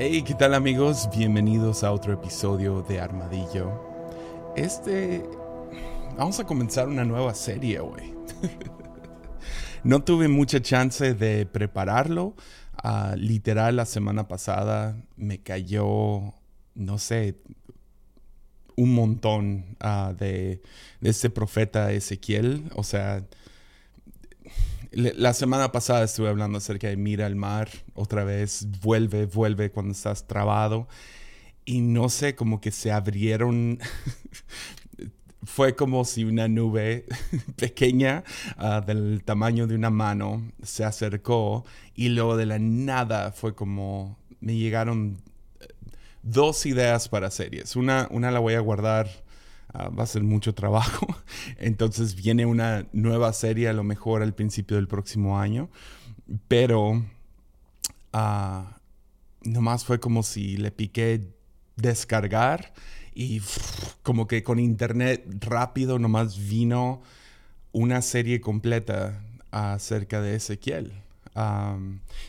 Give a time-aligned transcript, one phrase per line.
[0.00, 1.08] Hey, ¿qué tal amigos?
[1.12, 4.52] Bienvenidos a otro episodio de Armadillo.
[4.54, 5.24] Este...
[6.16, 8.14] Vamos a comenzar una nueva serie hoy.
[9.82, 12.36] no tuve mucha chance de prepararlo.
[12.76, 16.32] Ah, literal, la semana pasada me cayó,
[16.76, 17.34] no sé,
[18.76, 20.62] un montón ah, de,
[21.00, 22.70] de este profeta Ezequiel.
[22.76, 23.26] O sea,
[24.98, 29.92] la semana pasada estuve hablando acerca de mira al mar, otra vez, vuelve, vuelve cuando
[29.92, 30.88] estás trabado.
[31.64, 33.78] Y no sé, como que se abrieron,
[35.44, 37.04] fue como si una nube
[37.56, 38.24] pequeña
[38.56, 44.18] ah, del tamaño de una mano se acercó y luego de la nada fue como,
[44.40, 45.18] me llegaron
[45.60, 45.66] eh,
[46.22, 47.76] dos ideas para series.
[47.76, 49.08] Una, una la voy a guardar
[49.72, 51.06] Ah, va a ser mucho trabajo.
[51.58, 55.68] Entonces viene una nueva serie a lo mejor al principio del próximo año,
[56.48, 56.90] pero
[58.12, 58.64] uh,
[59.42, 61.34] nomás fue como si le piqué
[61.76, 62.72] descargar
[63.14, 63.42] y
[64.02, 67.02] como que con internet rápido nomás vino
[67.72, 70.92] una serie completa acerca de Ezequiel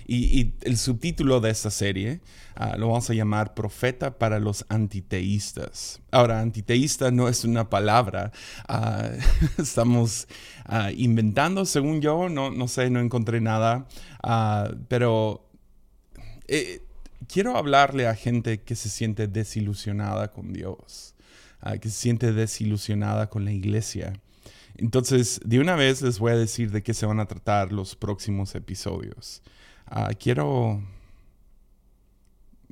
[0.08, 2.22] y, el subtítulo de esta serie
[2.56, 6.02] ah, lo vamos a llamar Profeta para los antiteístas.
[6.12, 8.32] Ahora, antiteísta no es una palabra,
[8.68, 9.10] ah,
[9.58, 10.28] estamos
[10.66, 13.88] ah, inventando, según yo, no, no sé, no encontré nada,
[14.88, 15.48] pero
[16.48, 16.82] eh,
[17.28, 21.16] quiero hablarle a gente que se siente desilusionada con Dios,
[21.82, 24.14] que se siente desilusionada con la iglesia.
[24.82, 27.98] Entonces, de una vez les voy a decir de qué se van a tratar los
[27.98, 29.42] próximos episodios.
[29.86, 30.82] Ah, quiero,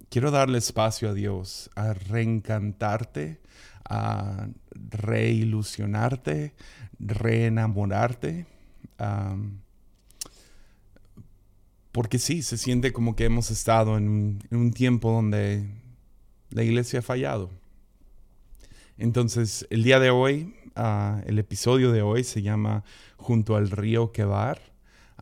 [0.10, 3.42] quiero darle espacio a Dios, a reencantarte,
[3.84, 6.54] a reilusionarte,
[6.98, 8.46] reenamorarte.
[11.92, 15.68] porque sí, se siente como que hemos estado en un tiempo donde
[16.52, 17.50] la iglesia ha fallado.
[18.98, 20.54] Entonces, el día de hoy
[21.26, 22.84] el episodio de hoy se llama
[23.18, 24.60] Junto al río Quebar.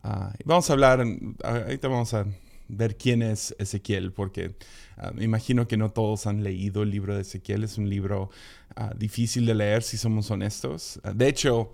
[0.04, 1.04] Uh, vamos a hablar,
[1.42, 2.26] ahorita vamos a
[2.68, 4.56] ver quién es Ezequiel, porque
[4.96, 7.64] ah, me imagino que no todos han leído el libro de Ezequiel.
[7.64, 8.30] Es un libro
[8.76, 11.00] ah, difícil de leer si somos honestos.
[11.14, 11.72] de hecho,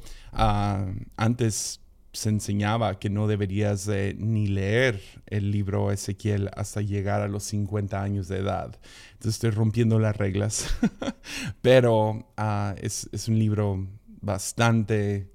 [1.17, 1.82] antes
[2.13, 7.43] se enseñaba que no deberías de ni leer el libro Ezequiel hasta llegar a los
[7.45, 8.79] 50 años de edad.
[9.13, 10.67] Entonces estoy rompiendo las reglas,
[11.63, 13.87] pero uh, es, es, un libro
[14.21, 15.31] bastante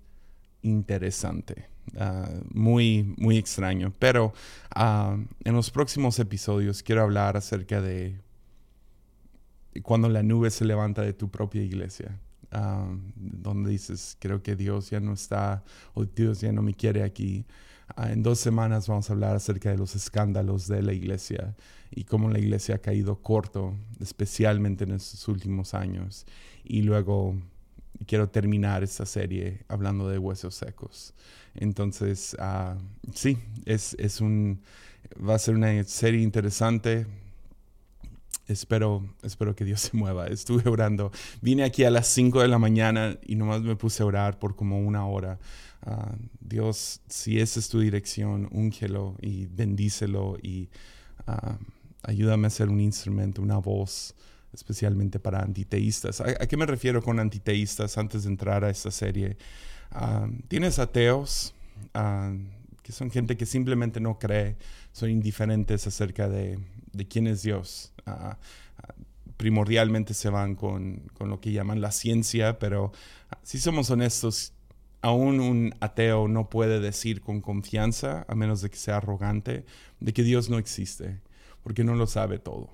[0.61, 3.91] interesante, uh, muy, muy extraño.
[3.97, 4.33] Pero
[4.75, 8.21] uh, en los próximos episodios quiero hablar acerca de
[9.81, 12.19] cuando la nube se levanta de tu propia iglesia
[12.51, 15.63] donde dices, creo que Dios ya no está
[15.93, 17.45] o Dios ya no me quiere aquí.
[17.95, 21.55] Ah, en dos semanas vamos a hablar acerca de los escándalos de la iglesia
[21.89, 26.25] y cómo la iglesia ha caído corto, especialmente en estos últimos años.
[26.63, 27.35] Y luego
[28.05, 31.13] quiero terminar esta serie hablando de huesos secos.
[31.55, 32.77] Entonces, uh,
[33.13, 34.61] sí, es, es un,
[35.27, 37.07] va a ser una serie interesante
[38.47, 40.27] espero, espero que Dios se mueva.
[40.27, 41.11] Estuve orando.
[41.41, 44.55] Vine aquí a las 5 de la mañana y nomás me puse a orar por
[44.55, 45.39] como una hora.
[45.83, 50.69] Ah, Dios, si esa es tu dirección, úngelo y bendícelo y
[51.27, 51.55] uh,
[52.03, 54.15] ayúdame a ser un instrumento, una voz,
[54.53, 56.21] especialmente para antiteístas.
[56.21, 59.37] ¿A, qué me refiero con antiteístas antes de entrar a esta serie?
[59.91, 61.53] Ah, tienes ateos
[62.83, 64.55] que son gente que simplemente no cree,
[64.91, 66.59] son indiferentes acerca de
[67.09, 67.93] quién es Dios.
[68.07, 68.37] Ah,
[68.77, 68.93] ah,
[69.35, 72.91] primordialmente se van con, con, lo que llaman la ciencia, pero
[73.29, 74.53] ah, si somos honestos,
[75.01, 79.65] aún un ateo no puede decir con confianza, a menos de que sea arrogante,
[79.99, 81.21] de que Dios no existe,
[81.63, 82.69] porque no lo sabe todo.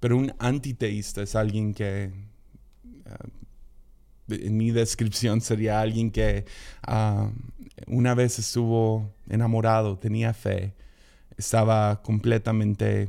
[0.00, 2.10] Pero un antiteísta es alguien que,
[4.28, 6.44] en mi descripción sería alguien que
[7.86, 10.74] una vez estuvo enamorado, tenía fe,
[11.36, 13.08] estaba completamente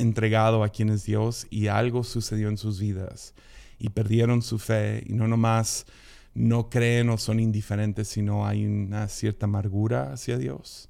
[0.00, 3.34] entregado a quien es Dios y algo sucedió en sus vidas
[3.78, 5.86] y perdieron su fe y no nomás
[6.34, 10.88] no creen o son indiferentes, sino hay una cierta amargura hacia Dios.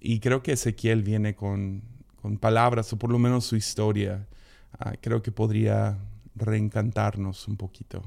[0.00, 1.82] Y creo que Ezequiel viene con,
[2.20, 4.26] con palabras, o por lo menos su historia,
[4.78, 5.98] ah, creo que podría
[6.34, 8.02] reencantarnos un poquito.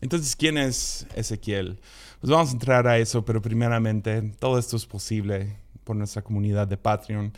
[0.00, 1.80] Entonces, ¿quién es Ezequiel?
[2.20, 6.66] Pues vamos a entrar a eso, pero primeramente, todo esto es posible por nuestra comunidad
[6.66, 7.32] de Patreon.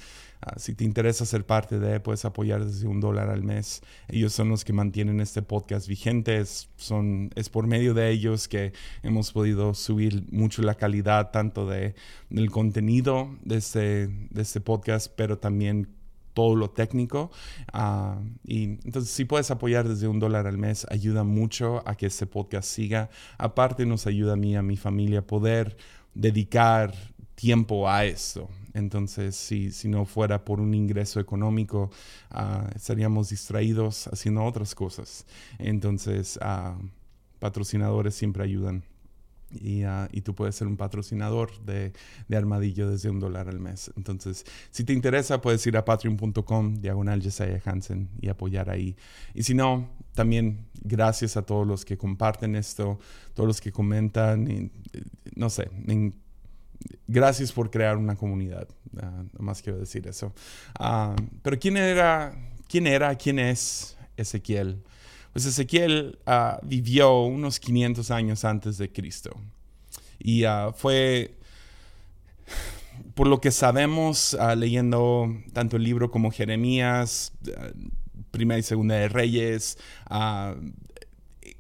[0.49, 3.83] Ah, si te interesa ser parte de, puedes apoyar desde un dólar al mes.
[4.07, 6.39] Ellos son los que mantienen este podcast vigente.
[6.39, 8.73] Es, son, es por medio de ellos que
[9.03, 11.97] hemos podido subir mucho la calidad tanto de,
[12.31, 15.89] del contenido de este, de este podcast, pero también
[16.33, 17.33] todo lo técnico.
[17.73, 22.07] Ah, y entonces, si puedes apoyar desde un dólar al mes, ayuda mucho a que
[22.07, 23.11] este podcast siga.
[23.37, 25.77] Aparte, nos ayuda a mí, a mi familia, poder
[26.15, 26.95] dedicar
[27.35, 28.49] tiempo a esto.
[28.77, 31.91] Entonces, si, si no fuera por un ingreso económico,
[32.31, 35.25] ah, estaríamos distraídos haciendo otras cosas.
[35.59, 36.79] Entonces, uh,
[37.39, 38.83] patrocinadores siempre ayudan.
[39.51, 41.93] Y, uh, y, tú puedes ser un patrocinador de,
[42.29, 43.91] de, Armadillo desde un dólar al mes.
[43.97, 48.95] Entonces, si te interesa, puedes ir a patreon.com, diagonal Jesiah Hansen, y apoyar ahí.
[49.35, 52.99] Y si no, también gracias a todos los que comparten esto,
[53.33, 54.71] todos los que comentan, y,
[55.37, 56.13] no sé, en,
[57.07, 58.69] gracias por crear una comunidad.
[58.93, 60.33] Uh, más quiero decir eso.
[60.79, 62.35] Uh, pero ¿quién era,
[62.69, 64.83] quién era, quién es Ezequiel?
[65.33, 69.31] Pues Ezequiel uh, vivió unos 500 años antes de Cristo.
[70.19, 70.45] Y
[70.77, 71.35] fue,
[73.15, 77.33] por lo que sabemos, leyendo tanto el libro como Jeremías,
[78.31, 79.77] Primera y Segunda de Reyes,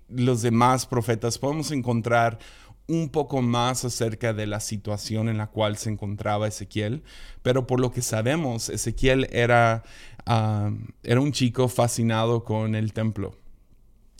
[0.08, 2.38] los demás profetas, podemos encontrar
[2.88, 7.02] un poco más acerca de la situación en la cual se encontraba Ezequiel,
[7.42, 9.82] pero por lo que sabemos, Ezequiel era,
[10.24, 10.70] ah,
[11.02, 13.36] era un chico fascinado con el templo.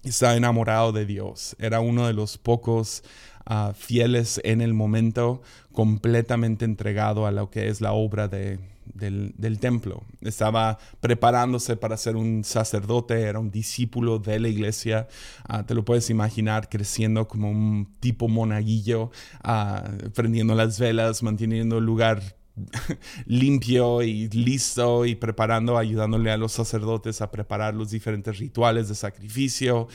[0.03, 1.57] Estaba enamorado de Dios.
[1.59, 3.03] Era uno de los pocos
[3.45, 5.43] ah, fieles en el momento,
[5.73, 8.59] completamente entregado a lo que es la obra de,
[8.94, 10.05] del, templo.
[10.21, 15.09] Estaba preparándose para ser un sacerdote, era un discípulo de la iglesia.
[15.49, 19.11] Ah, te lo puedes imaginar creciendo como un tipo monaguillo,
[19.44, 22.23] uh, prendiendo las velas, manteniendo el lugar
[23.27, 28.94] limpio y listo y preparando, ayudándole a los sacerdotes a preparar los diferentes rituales de
[28.94, 29.88] sacrificio.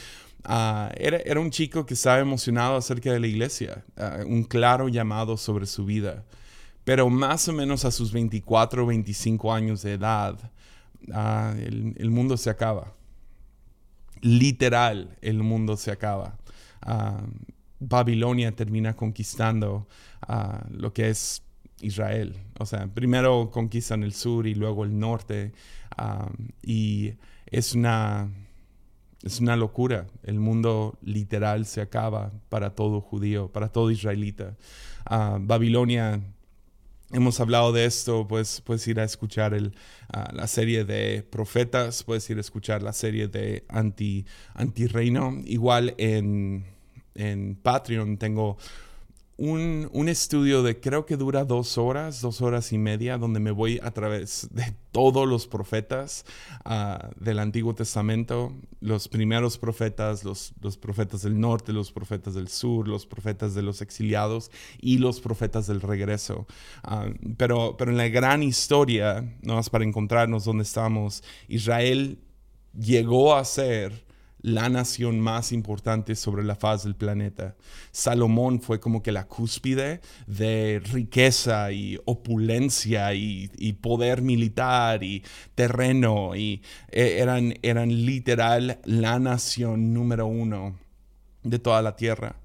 [0.48, 3.86] Uh, era, era, un chico que estaba emocionado acerca de la iglesia,
[4.26, 6.24] un claro llamado sobre su vida.
[6.84, 10.38] Pero más o menos a sus 24 o 25 años de edad,
[11.14, 12.94] ah, el, mundo se acaba.
[14.22, 16.38] Literal, el mundo se acaba.
[16.82, 17.24] Ah,
[17.80, 19.88] Babilonia termina conquistando
[20.22, 21.44] ah, lo que es
[21.82, 22.36] Israel.
[22.60, 25.54] O sea, primero conquistan el sur y luego el norte.
[26.64, 27.14] y
[27.46, 28.28] es una,
[29.22, 30.08] es una locura.
[30.24, 34.56] El mundo literal se acaba para todo judío, para todo israelita.
[35.42, 36.22] Babilonia
[37.14, 39.74] hemos hablado de esto, pues puedes ir a escuchar el,
[40.34, 45.38] la serie de Profetas, puedes ir a escuchar la serie de Anti, Anti Reino.
[45.46, 46.66] Igual en,
[47.16, 48.58] en Patreon tengo
[49.38, 53.52] un, un, estudio de creo que dura dos horas, dos horas y media, donde me
[53.52, 56.26] voy a través de todos los profetas
[56.66, 62.50] uh, del Antiguo Testamento, los primeros profetas, los, los, profetas del norte, los profetas del
[62.50, 66.46] sur, los profetas de los exiliados y los profetas del regreso.
[66.88, 72.20] Uh, pero, pero en la gran historia, no más para encontrarnos donde estamos, Israel
[72.74, 74.11] llegó a ser
[74.42, 77.56] la nación más importante sobre la faz del planeta.
[77.92, 83.50] Salomón fue como que la cúspide de riqueza y opulencia y,
[83.82, 85.24] poder militar y
[85.56, 86.62] terreno y
[86.92, 90.78] eh, eran, eran literal la nación número uno
[91.44, 92.36] de toda la tierra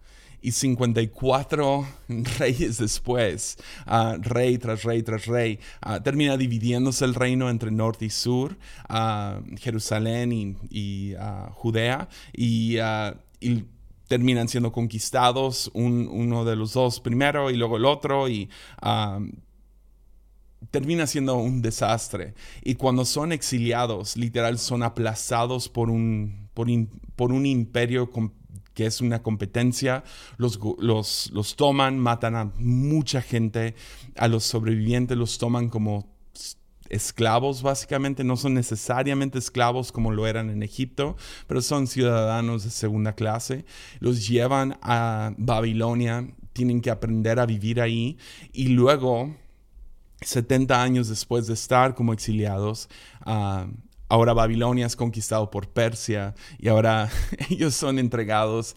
[0.46, 1.88] y 54
[2.38, 8.04] reyes después, uh, rey tras rey tras rey, uh, termina dividiéndose el reino entre norte
[8.04, 8.56] y sur,
[8.88, 11.14] uh, Jerusalén y,
[11.50, 12.76] Judea, y,
[14.06, 18.48] terminan siendo conquistados un, uno de los dos primero y luego el otro, y
[20.70, 22.34] termina siendo un desastre.
[22.62, 26.68] Y cuando son exiliados, literal, son aplazados por un, por,
[27.16, 28.12] por un imperio
[28.76, 30.04] que es una competencia,
[30.36, 33.74] los, los, toman, matan a mucha gente,
[34.16, 36.14] a los sobrevivientes los toman como
[36.90, 41.16] esclavos básicamente, no son necesariamente esclavos como lo eran en Egipto,
[41.46, 43.64] pero son ciudadanos de segunda clase,
[43.98, 48.18] los llevan a Babilonia, tienen que aprender a vivir ahí.
[48.52, 49.34] Y luego,
[50.20, 52.90] 70 años después de estar como exiliados,
[53.24, 53.70] uh,
[54.08, 57.10] ahora Babilonia es conquistado por Persia y ahora
[57.50, 58.76] ellos son entregados,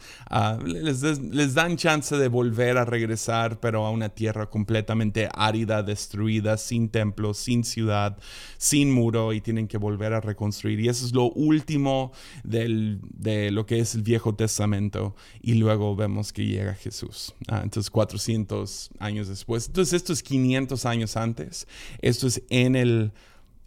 [0.65, 6.89] les, dan chance de volver a regresar, pero a una tierra completamente árida, destruida, sin
[6.89, 8.17] templo, sin ciudad,
[8.57, 10.79] sin muro y tienen que volver a reconstruir.
[10.79, 12.11] Y eso es lo último
[12.43, 15.15] de lo que es el Viejo Testamento.
[15.41, 17.33] Y luego vemos que llega Jesús.
[17.47, 19.67] Ah, entonces 400 años después.
[19.67, 21.67] Entonces esto es 500 años antes.
[22.01, 23.11] Esto es en el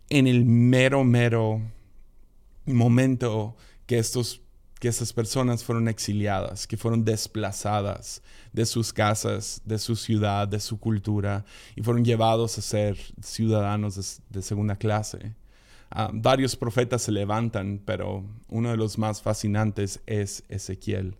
[0.08, 1.62] en el mero, mero
[2.66, 3.56] momento
[3.86, 4.40] que, estos,
[4.78, 10.60] que estas personas fueron exiliadas, que fueron desplazadas de sus casas, de su ciudad, de
[10.60, 11.44] su cultura,
[11.76, 15.34] y fueron llevados a ser ciudadanos de, segunda clase.
[15.90, 21.16] Ah, varios profetas se levantan, pero uno de los más fascinantes es Ezequiel.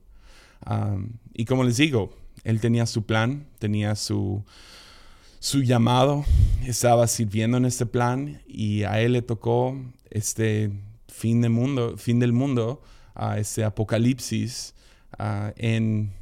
[0.65, 0.97] Ah,
[1.35, 4.45] y como les digo, él tenía su plan, tenía su,
[5.43, 6.25] su llamado,
[6.65, 9.77] estaba sirviendo en este plan y a él le tocó
[10.09, 10.71] este
[11.09, 12.81] fin, mundo, fin del mundo,
[13.13, 14.73] a este apocalipsis
[15.57, 16.13] en,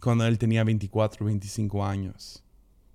[0.00, 2.44] cuando él tenía 24, 25 años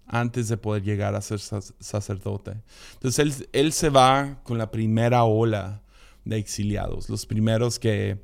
[0.07, 2.53] antes de poder llegar a ser sacerdote.
[2.93, 5.81] Entonces él, se va con la primera ola
[6.23, 8.23] de exiliados, los primeros que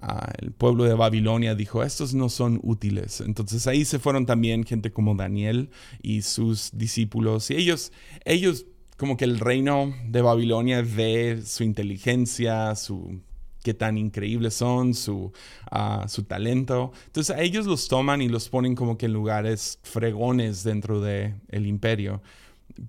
[0.00, 3.20] ah, el pueblo de Babilonia dijo, estos no son útiles.
[3.20, 5.70] Entonces ahí se fueron también gente como Daniel
[6.02, 7.50] y sus discípulos.
[7.50, 7.92] Y ellos,
[8.24, 13.20] ellos como que el reino de Babilonia ve su inteligencia, su
[13.62, 15.32] qué tan increíbles son, su,
[15.70, 16.92] ah, su talento.
[17.06, 21.34] Entonces a ellos los toman y los ponen como que en lugares fregones dentro del
[21.48, 22.22] el imperio.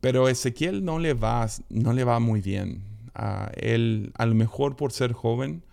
[0.02, 2.84] Pero Ezequiel no le va, no le va muy bien.
[3.16, 5.64] a él, a lo mejor por ser joven,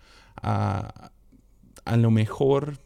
[1.85, 2.77] a lo mejor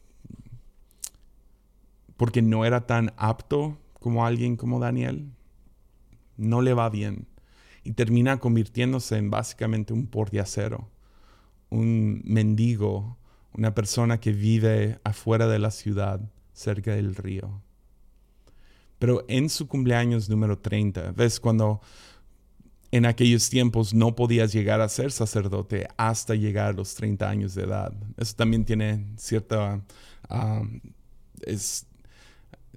[2.17, 5.31] porque no era tan apto como alguien como Daniel,
[6.37, 7.27] no le va bien.
[7.83, 10.89] Y termina convirtiéndose en básicamente un pordiacero
[11.69, 13.17] un mendigo,
[13.53, 16.21] una persona que vive afuera de la ciudad,
[16.53, 17.61] cerca del río.
[18.99, 21.81] Pero en su cumpleaños número 30, ves cuando
[22.95, 27.53] en aquellos tiempos no podías llegar a ser sacerdote hasta llegar a los 30 años
[27.53, 27.93] de edad.
[28.15, 29.81] Eso también tiene cierta...
[31.41, 31.85] Es,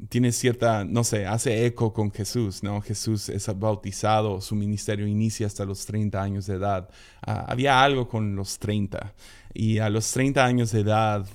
[0.08, 2.80] tiene cierta, no sé, hace eco con Jesús, ¿no?
[2.80, 6.88] Jesús es bautizado, su ministerio inicia hasta los 30 años de edad.
[7.24, 9.14] Ah, había algo con los 30
[9.54, 11.26] y a los 30 años de edad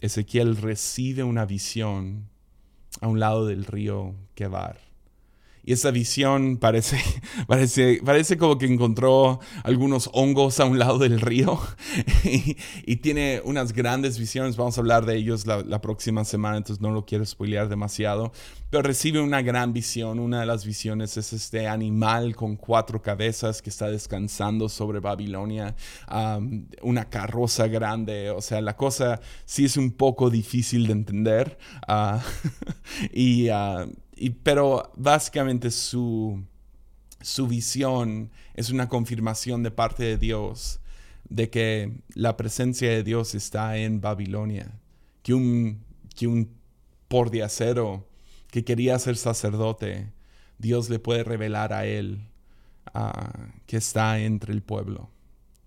[0.00, 2.28] Ezequiel recibe una visión
[3.00, 4.89] a un lado del río Quebar.
[5.70, 6.98] Y esa visión parece,
[7.46, 11.60] parece, parece como que encontró algunos hongos a un lado del río
[12.24, 14.56] y, tiene unas grandes visiones.
[14.56, 18.32] Vamos a hablar de ellos la, próxima semana, entonces no lo quiero spoilear demasiado.
[18.68, 20.18] Pero recibe una gran visión.
[20.18, 25.76] Una de las visiones es este animal con cuatro cabezas que está descansando sobre Babilonia.
[26.82, 28.30] una carroza grande.
[28.30, 31.58] O sea, la cosa sí es un poco difícil de entender.
[31.86, 32.20] Ah,
[33.14, 33.48] y
[34.20, 36.42] ah, pero básicamente su,
[37.20, 40.80] su visión es una confirmación de parte de Dios
[41.28, 44.72] de que la presencia de Dios está en Babilonia,
[45.22, 45.84] que un,
[46.16, 46.50] que un
[47.08, 48.06] pordiacero
[48.50, 50.12] que quería ser sacerdote,
[50.58, 52.26] Dios le puede revelar a él
[53.66, 55.08] que está entre el pueblo.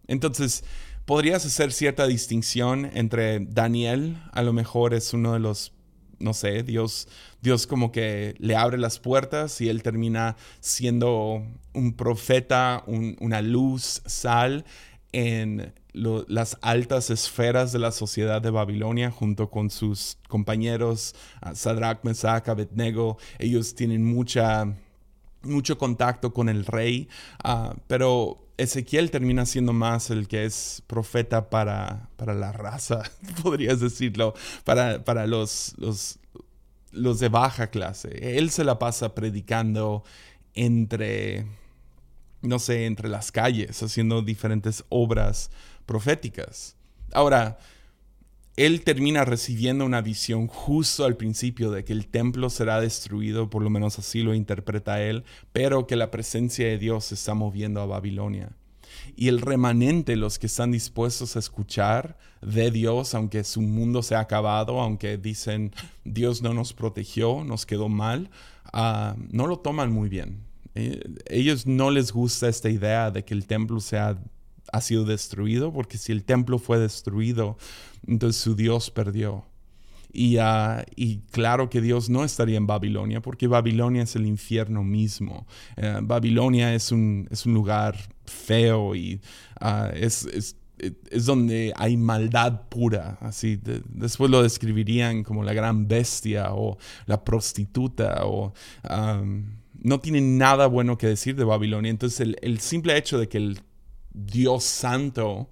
[0.08, 0.66] Entonces,
[1.06, 5.72] podrías hacer cierta distinción entre Daniel, a lo mejor es uno de los
[6.20, 7.08] no sé, Dios,
[7.42, 11.44] Dios como que le abre las puertas y él termina siendo
[11.74, 14.66] un profeta, una luz, sal
[15.12, 21.16] en las altas esferas de la sociedad de Babilonia junto con sus compañeros
[21.54, 23.18] Sadrach, Mesach, Abednego.
[23.38, 24.76] Ellos tienen mucha,
[25.44, 27.08] mucho contacto con el rey,
[27.44, 33.04] ah, pero Ezequiel termina siendo más el que es profeta para, para la raza,
[33.44, 34.34] podrías decirlo,
[34.64, 36.20] para, para los, los,
[36.92, 38.38] los, de baja clase.
[38.38, 40.04] Él se la pasa predicando
[40.54, 41.46] entre,
[42.42, 45.50] no sé, entre las calles, haciendo diferentes obras
[45.86, 46.76] proféticas.
[47.12, 47.58] Ahora,
[48.56, 53.64] él termina recibiendo una visión justo al principio de que el templo será destruido, por
[53.64, 57.82] lo menos así lo interpreta él, pero que la presencia de Dios se está moviendo
[57.82, 58.52] a Babilonia.
[59.16, 64.16] Y el remanente, los que están dispuestos a escuchar de Dios, aunque su mundo se
[64.16, 65.72] ha acabado, aunque dicen
[66.04, 68.30] Dios no nos protegió, nos quedó mal,
[68.72, 70.44] ah, no lo toman muy bien.
[70.76, 74.18] Eh, ellos no les gusta esta idea de que el templo sea
[74.74, 77.58] ha sido destruido, porque si el templo fue destruido,
[78.08, 79.46] entonces su Dios perdió.
[80.12, 84.84] Y, ah, y, claro que Dios no estaría en Babilonia, porque Babilonia es el infierno
[84.84, 85.46] mismo.
[85.78, 89.22] Eh, Babilonia es un, es un lugar feo y
[89.60, 93.20] ah, es, es, es, donde hay maldad pura.
[93.22, 98.54] Así, después lo describirían como la gran bestia o la prostituta o...
[99.84, 101.92] no tiene nada bueno que decir de Babilonia.
[101.92, 103.60] Entonces el, el simple hecho de que el
[104.14, 105.50] Dios santo,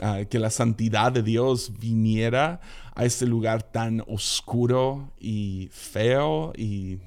[0.00, 2.60] ah, que la santidad de Dios viniera
[2.94, 6.98] a este lugar tan oscuro y feo y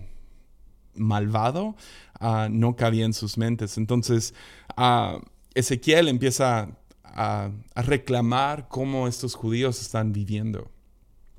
[0.95, 1.75] malvado,
[2.19, 3.77] ah, no cabía en sus mentes.
[3.77, 4.33] Entonces,
[4.77, 5.19] uh,
[5.53, 6.69] Ezequiel empieza
[7.03, 10.69] a, reclamar cómo estos judíos están viviendo.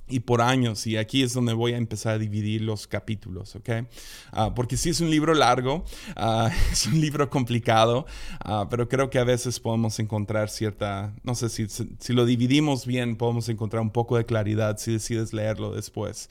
[0.08, 0.86] Y por años.
[0.86, 3.70] Y aquí es donde voy a empezar a dividir los capítulos, ¿ok?
[4.32, 5.84] Ah, porque sí es un libro largo,
[6.16, 8.06] ah, es un libro complicado,
[8.40, 12.86] ah, pero creo que a veces podemos encontrar cierta, no sé si, si lo dividimos
[12.86, 16.28] bien, podemos encontrar un poco de claridad si decides leerlo después.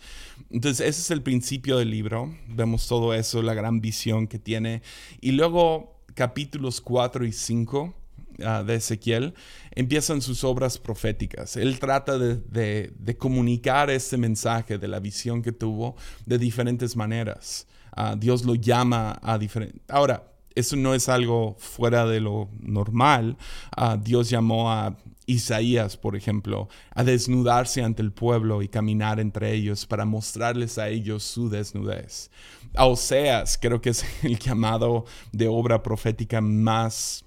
[0.50, 2.36] Entonces, ese es el principio del libro.
[2.48, 4.82] Vemos todo eso, la gran visión que tiene.
[5.22, 8.01] Y luego capítulos 4 y 5
[8.42, 9.34] De Ezequiel,
[9.72, 11.58] empiezan sus obras proféticas.
[11.58, 15.96] Él trata de, comunicar ese mensaje de la visión que tuvo
[16.26, 17.68] de diferentes maneras.
[17.92, 19.82] Ah, Dios lo llama a diferentes...
[19.88, 23.38] Ahora, eso no es algo fuera de lo normal.
[23.76, 29.54] Ah, Dios llamó a Isaías, por ejemplo, a desnudarse ante el pueblo y caminar entre
[29.54, 32.30] ellos para mostrarles a ellos su desnudez.
[32.76, 37.24] A Oseas creo que es el llamado de obra profética más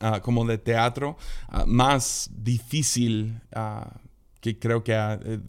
[0.00, 1.16] Ah, como de teatro
[1.48, 3.98] ah, más difícil ah,
[4.40, 5.40] que creo que eh,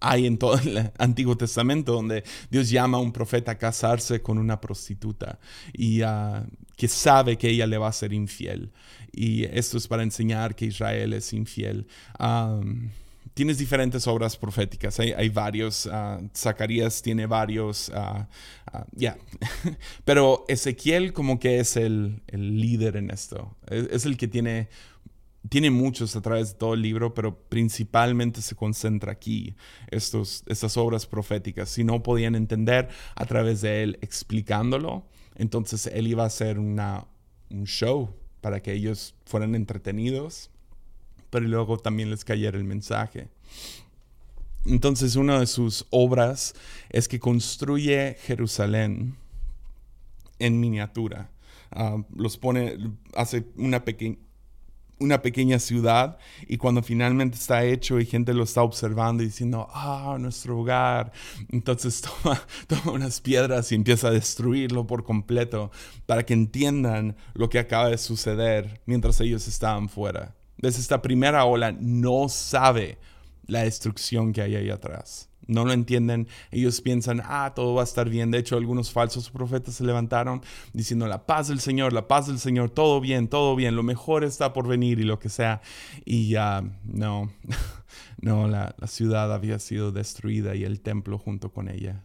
[0.00, 4.38] hay en todo el Antiguo Testamento, donde Dios llama a un profeta a casarse con
[4.38, 5.38] una prostituta
[5.74, 6.00] y
[6.76, 8.72] que sabe que ella le va a ser infiel.
[9.12, 11.86] Y esto es para enseñar que Israel es infiel
[13.38, 18.22] tienes diferentes obras proféticas, hay, varios, uh, Zacarías tiene varios, uh,
[18.76, 19.16] uh, ya,
[20.04, 24.70] pero Ezequiel como que es el, líder en esto, es, el que tiene,
[25.48, 29.54] tiene muchos a través de todo el libro, pero principalmente se concentra aquí,
[29.86, 36.08] estos, estas obras proféticas, si no podían entender a través de él explicándolo, entonces él
[36.08, 37.06] iba a hacer una,
[37.50, 40.50] un show para que ellos fueran entretenidos
[41.30, 43.28] pero luego también les cayera el mensaje.
[44.68, 46.54] Entonces una de sus obras
[46.90, 49.16] es que construye Jerusalén
[50.38, 51.30] en miniatura.
[51.70, 52.78] Ah, los pone,
[53.14, 53.82] hace una,
[54.98, 59.68] una pequeña ciudad y cuando finalmente está hecho y gente lo está observando y diciendo,
[59.72, 61.12] ah, nuestro hogar,
[61.50, 65.70] entonces toma, toma unas piedras y empieza a destruirlo por completo
[66.06, 71.44] para que entiendan lo que acaba de suceder mientras ellos estaban fuera desde esta primera
[71.44, 72.98] ola no sabe
[73.46, 75.28] la destrucción que hay ahí atrás.
[75.48, 76.28] No lo entienden.
[76.50, 78.30] Ellos piensan, ah, todo va a estar bien.
[78.30, 80.42] De hecho, algunos falsos profetas se levantaron
[80.74, 84.24] diciendo, la paz del Señor, la paz del Señor, todo bien, todo bien, lo mejor
[84.24, 85.62] está por venir y lo que sea.
[86.04, 87.32] Y ya, no,
[88.20, 92.04] no, la, ciudad había sido destruida y el templo junto con ella.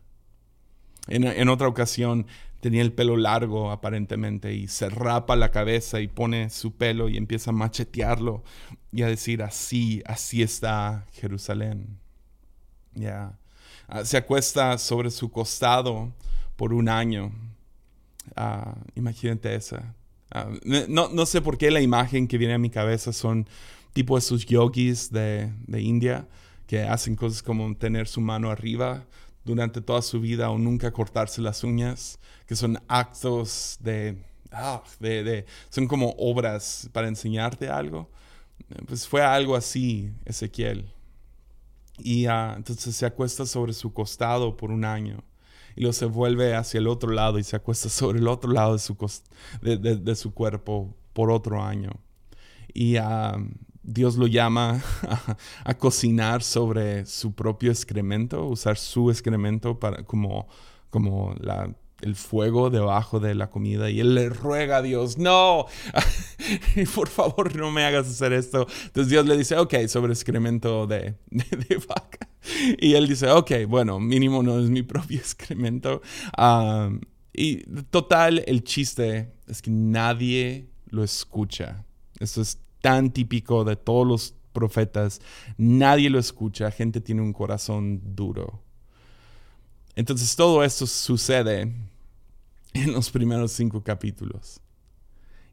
[1.07, 2.27] En, otra ocasión
[2.63, 7.17] tenía el pelo largo aparentemente y se rapa la cabeza y pone su pelo y
[7.17, 8.41] empieza a machetearlo
[8.93, 11.99] y a decir así, así está Jerusalén.
[12.93, 13.37] Ya.
[13.89, 16.13] Ah, se acuesta sobre su costado
[16.55, 17.33] por un año.
[18.37, 19.93] Uh, imagínate esa.
[20.31, 20.47] Ah,
[20.87, 23.45] no, no, sé por qué la imagen que viene a mi cabeza son
[23.91, 26.29] tipo esos yogis de, de India
[26.65, 29.03] que hacen cosas como tener su mano arriba
[29.43, 35.45] durante toda su vida o nunca cortarse las uñas, que son actos de, ah, de,
[35.69, 38.09] son como obras para enseñarte algo.
[38.87, 40.89] Pues fue algo así, Ezequiel.
[41.97, 45.23] Y ah, entonces se acuesta sobre su costado por un año.
[45.75, 48.73] Y luego se vuelve hacia el otro lado y se acuesta sobre el otro lado
[48.73, 48.95] de su,
[49.61, 51.91] de, de, su cuerpo por otro año.
[52.73, 53.49] Y uh,
[53.83, 54.81] Dios lo llama
[55.63, 60.47] a, cocinar sobre su propio excremento, usar su excremento para, como,
[60.89, 61.35] como
[62.01, 65.65] el fuego debajo de la comida y él le ruega a Dios, no,
[66.95, 68.67] por favor no me hagas hacer esto.
[68.85, 72.29] Entonces Dios le dice, ok, sobre excremento de, de, vaca.
[72.79, 76.01] Y él dice, ok, bueno, mínimo no es mi propio excremento.
[76.37, 76.89] Ah,
[77.33, 81.83] y total, el chiste es que nadie lo escucha.
[82.19, 85.21] Esto es tan típico de todos los profetas.
[85.57, 88.61] Nadie lo escucha, gente tiene un corazón duro.
[89.95, 91.73] Entonces todo esto sucede
[92.73, 94.59] en los primeros cinco capítulos.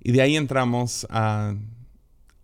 [0.03, 1.55] Y de ahí entramos a,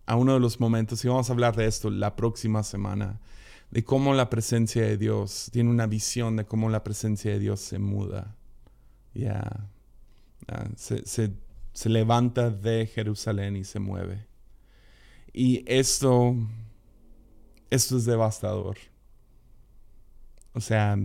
[0.05, 3.19] a uno de los momentos, y vamos a hablar de esto la próxima semana,
[3.71, 7.59] de cómo la presencia de Dios tiene una visión de cómo la presencia de Dios
[7.59, 8.37] se muda.
[9.13, 9.67] Ya.
[10.77, 11.03] se,
[11.73, 14.36] se levanta de Jerusalén y se mueve.
[15.37, 16.35] Y esto,
[17.69, 18.75] esto es devastador.
[20.53, 20.97] O sea,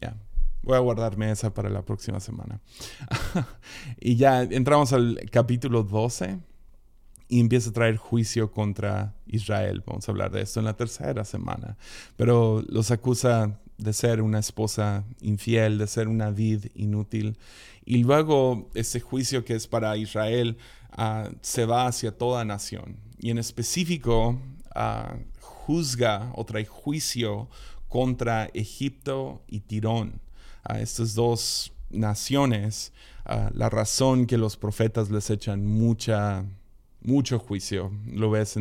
[0.00, 0.16] ya,
[0.64, 2.60] voy a guardarme esa para la próxima semana.
[4.00, 6.40] y ya entramos al capítulo 12
[7.28, 9.84] y empieza a traer juicio contra Israel.
[9.86, 11.76] Vamos a hablar de esto en la tercera semana.
[12.16, 17.38] Pero los acusa de ser una esposa infiel, de ser una vid inútil.
[17.84, 20.58] Y luego ese juicio que es para Israel
[20.92, 22.96] Ah, se va hacia toda nación.
[23.18, 24.38] Y en específico,
[24.74, 27.48] uh, juzga o trae juicio
[27.88, 30.20] contra Egipto y Tirón.
[30.64, 32.92] A estas dos naciones,
[33.54, 36.44] la razón que los profetas les echan mucha,
[37.02, 38.56] mucho juicio, lo ves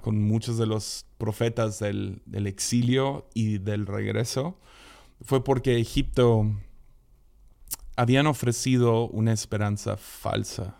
[0.00, 4.58] con muchos de los profetas del exilio y del regreso,
[5.22, 6.50] fue porque Egipto
[7.96, 10.79] habían ofrecido una esperanza falsa,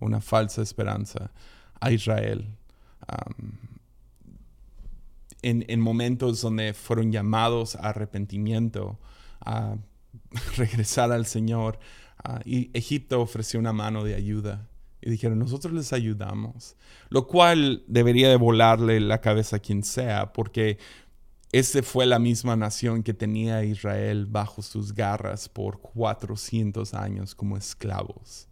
[0.00, 1.30] una falsa esperanza
[1.80, 2.56] a Israel.
[5.42, 8.98] en, momentos donde fueron llamados a arrepentimiento,
[9.40, 9.76] a
[10.56, 11.78] regresar al Señor,
[12.44, 14.68] y Egipto ofreció una mano de ayuda.
[15.02, 16.76] Y dijeron, nosotros les ayudamos.
[17.10, 20.78] Lo cual debería de volarle la cabeza a quien sea, porque
[21.52, 27.56] esta fue la misma nación que tenía Israel bajo sus garras por 400 años como
[27.56, 28.48] esclavos.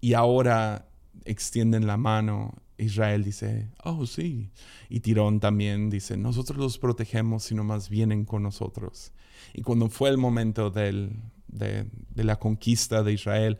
[0.00, 0.88] Y ahora
[1.24, 2.54] extienden la mano.
[2.78, 4.50] Israel dice, oh sí.
[4.88, 9.12] Y Tirón también dice, nosotros los protegemos si más vienen con nosotros.
[9.52, 11.10] Y cuando fue el momento de,
[11.48, 13.58] de la conquista de Israel,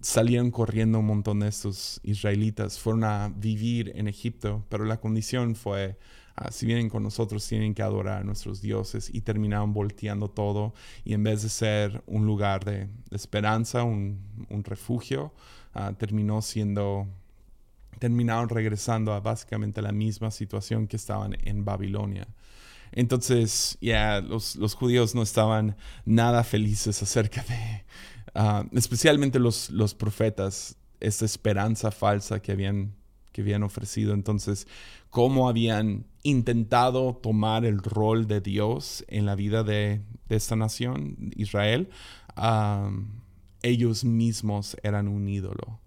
[0.00, 5.54] salieron corriendo un montón de estos israelitas, fueron a vivir en Egipto, pero la condición
[5.54, 5.96] fue,
[6.38, 10.74] Ah, si vienen con nosotros tienen que adorar a nuestros dioses y terminaron volteando todo
[11.02, 14.20] y en vez de ser un lugar de, esperanza, un,
[14.62, 15.32] refugio,
[15.76, 17.06] ah, terminó siendo,
[17.98, 22.26] terminaron regresando a básicamente la misma situación que estaban en Babilonia.
[22.92, 27.84] Entonces, ya los, judíos no estaban nada felices acerca de,
[28.34, 32.94] ah, especialmente los, los profetas, esta esperanza falsa que habían
[33.36, 34.14] que habían ofrecido.
[34.14, 34.66] Entonces,
[35.10, 41.90] cómo habían intentado tomar el rol de Dios en la vida de, esta nación, Israel,
[43.62, 45.80] ellos mismos eran un ídolo.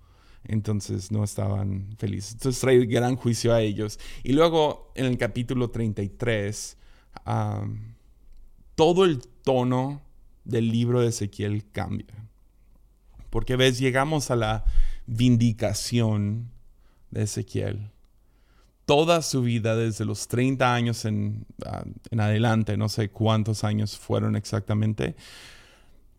[0.46, 2.34] Entonces no estaban felices.
[2.34, 4.00] Entonces trae gran juicio a ellos.
[4.24, 6.78] Y luego en el capítulo 33,
[8.76, 10.02] todo el tono
[10.44, 12.30] del libro de Ezequiel cambia.
[13.30, 14.66] Porque ves, llegamos a la
[15.06, 16.50] vindicación
[17.12, 17.92] de Ezequiel.
[18.86, 24.36] Toda su vida, desde los 30 años ah, en adelante, no sé cuántos años fueron
[24.36, 25.16] exactamente,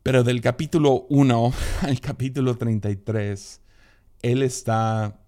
[0.03, 3.61] pero del capítulo 1 al capítulo 33,
[4.23, 5.21] él está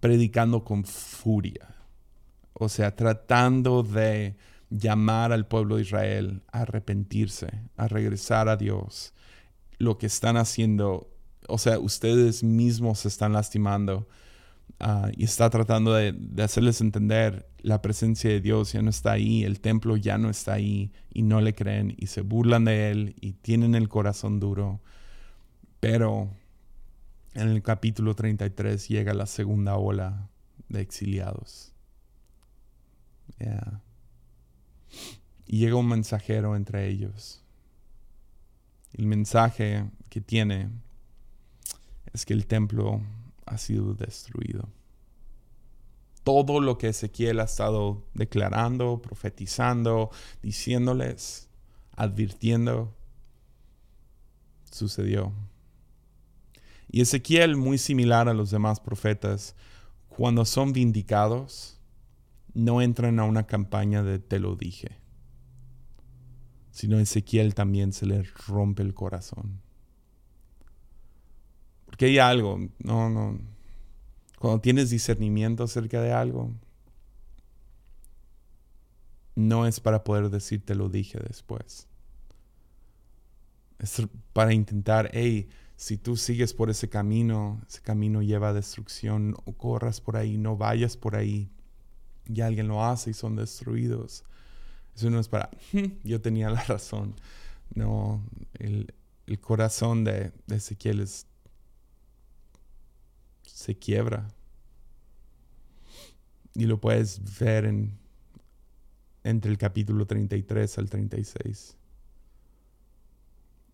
[0.00, 1.74] predicando con furia.
[2.52, 4.36] O sea, tratando de
[4.68, 9.14] llamar al pueblo de Israel a arrepentirse, a regresar a Dios.
[9.78, 11.10] Lo que están haciendo,
[11.48, 14.08] o sea, ustedes mismos se están lastimando
[14.80, 19.44] Ah, y está tratando de, hacerles entender la presencia de Dios ya no está ahí,
[19.44, 23.14] el templo ya no está ahí y no le creen y se burlan de él
[23.20, 24.80] y tienen el corazón duro.
[25.78, 26.30] Pero
[27.34, 30.28] en el capítulo 33 llega la segunda ola
[30.68, 31.72] de exiliados.
[35.46, 37.42] Y llega un mensajero entre ellos.
[38.92, 40.70] El mensaje que tiene
[42.12, 43.00] es que el templo
[43.46, 44.68] ha sido destruido.
[46.24, 50.10] Todo lo que Ezequiel ha estado declarando, profetizando,
[50.42, 51.48] diciéndoles,
[51.96, 52.94] advirtiendo,
[54.70, 55.32] sucedió.
[56.90, 59.56] Y Ezequiel, muy similar a los demás profetas,
[60.08, 61.80] cuando son vindicados,
[62.54, 64.98] no entran a una campaña de te lo dije,
[66.70, 69.60] sino Ezequiel también se le rompe el corazón.
[71.92, 73.38] Porque hay algo, no, no.
[74.38, 76.50] Cuando tienes discernimiento acerca de algo,
[79.34, 81.86] no es para poder decirte lo dije después.
[83.78, 84.00] Es
[84.32, 89.52] para intentar, hey, si tú sigues por ese camino, ese camino lleva a destrucción, o
[89.52, 91.50] corras por ahí, no vayas por ahí,
[92.26, 94.24] y alguien lo hace y son destruidos.
[94.96, 95.50] Eso no es para,
[96.04, 97.16] yo tenía la razón.
[97.74, 98.24] No,
[98.54, 98.94] el,
[99.42, 101.26] corazón de, de Ezequiel es
[103.52, 104.28] se quiebra.
[106.54, 107.98] Y lo puedes ver en,
[109.24, 111.76] entre el capítulo 33 al 36.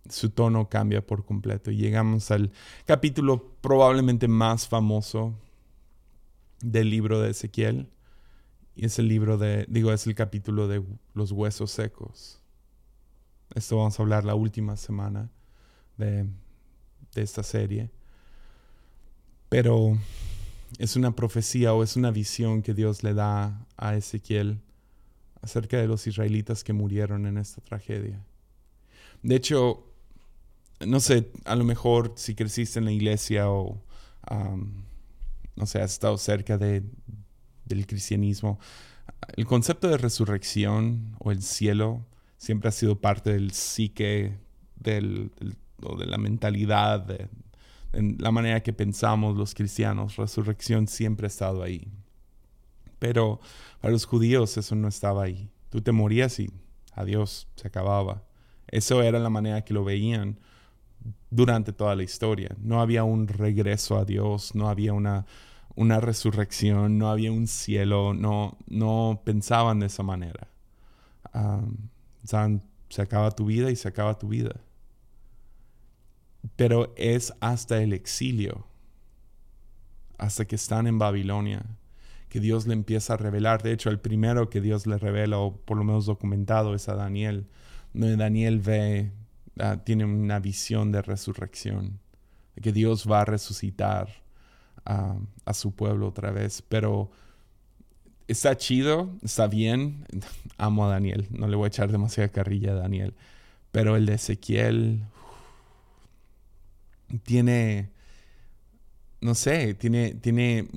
[0.09, 1.71] Su tono cambia por completo.
[1.71, 2.51] Y llegamos al
[2.87, 5.35] capítulo probablemente más famoso
[6.61, 7.89] del libro de Ezequiel.
[8.75, 12.41] Y es el libro de, digo, es el capítulo de los huesos secos.
[13.55, 15.31] Esto vamos a hablar la última semana
[15.97, 16.29] de,
[17.15, 17.91] de esta serie.
[19.49, 19.99] Pero
[20.79, 24.61] es una profecía o es una visión que Dios le da a Ezequiel
[25.41, 28.25] acerca de los israelitas que murieron en esta tragedia.
[29.23, 29.85] De hecho,
[30.87, 33.83] no sé, a lo mejor si creciste en la iglesia o,
[35.57, 36.83] no sé, has estado cerca de,
[37.65, 38.59] del cristianismo,
[39.37, 42.07] el concepto de resurrección o el cielo
[42.37, 44.39] siempre ha sido parte del psique,
[44.77, 45.33] del,
[45.83, 47.29] o de la mentalidad, de,
[47.93, 50.17] la manera que pensamos los cristianos.
[50.17, 51.89] Resurrección siempre ha estado ahí.
[52.99, 53.41] Pero
[53.81, 55.51] para los judíos eso no estaba ahí.
[55.71, 56.51] Tú te morías y
[56.95, 58.25] adiós, se acababa.
[58.67, 60.39] Eso era la manera que lo veían
[61.31, 62.55] durante toda la historia.
[62.59, 65.27] No había un regreso a Dios, no había una,
[65.75, 70.49] una resurrección, no había un cielo, no, no pensaban de esa manera.
[72.25, 74.61] se acaba tu vida y se acaba tu vida.
[76.57, 78.67] Pero es hasta el exilio,
[80.19, 81.65] hasta que están en Babilonia,
[82.29, 83.63] que Dios le empieza a revelar.
[83.63, 86.95] De hecho, el primero que Dios le revela, o por lo menos documentado, es a
[86.95, 87.47] Daniel.
[87.93, 89.13] Donde Daniel ve,
[89.59, 92.01] ah, tiene una visión de resurrección,
[92.61, 94.09] que Dios va a resucitar
[94.85, 96.63] a su pueblo otra vez.
[96.63, 97.11] Pero
[98.29, 100.07] está chido, está bien.
[100.59, 103.15] Amo a Daniel, no le voy a echar demasiada carrilla a Daniel.
[103.73, 105.05] Pero el de Ezequiel
[107.23, 107.91] tiene,
[109.21, 110.69] no sé, tiene, tiene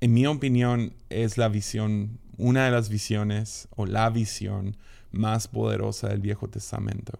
[0.00, 4.76] en mi opinión, es la visión, una de las visiones o la visión
[5.10, 7.18] más poderosa del Viejo Testamento.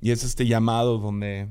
[0.00, 1.48] Y es este llamado donde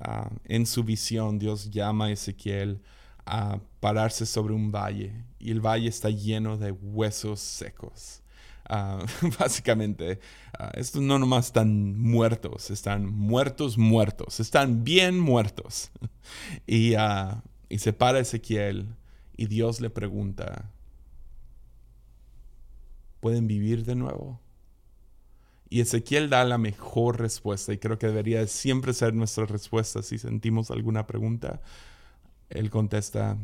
[0.00, 2.80] ah, en su visión Dios llama a Ezequiel
[3.24, 8.22] a pararse sobre un valle y el valle está lleno de huesos secos.
[8.68, 9.04] Ah,
[9.38, 10.18] básicamente,
[10.58, 15.90] uh, estos no nomás están muertos, están muertos, muertos, están bien muertos.
[16.66, 16.94] y,
[17.68, 18.96] y se para Ezequiel
[19.36, 20.72] y Dios le pregunta,
[23.20, 24.40] ¿pueden vivir de nuevo?
[25.68, 30.18] Y Ezequiel da la mejor respuesta y creo que debería siempre ser nuestra respuesta si
[30.18, 31.60] sentimos alguna pregunta.
[32.50, 33.36] Él contesta,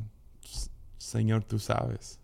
[0.98, 2.21] Señor, tú sabes.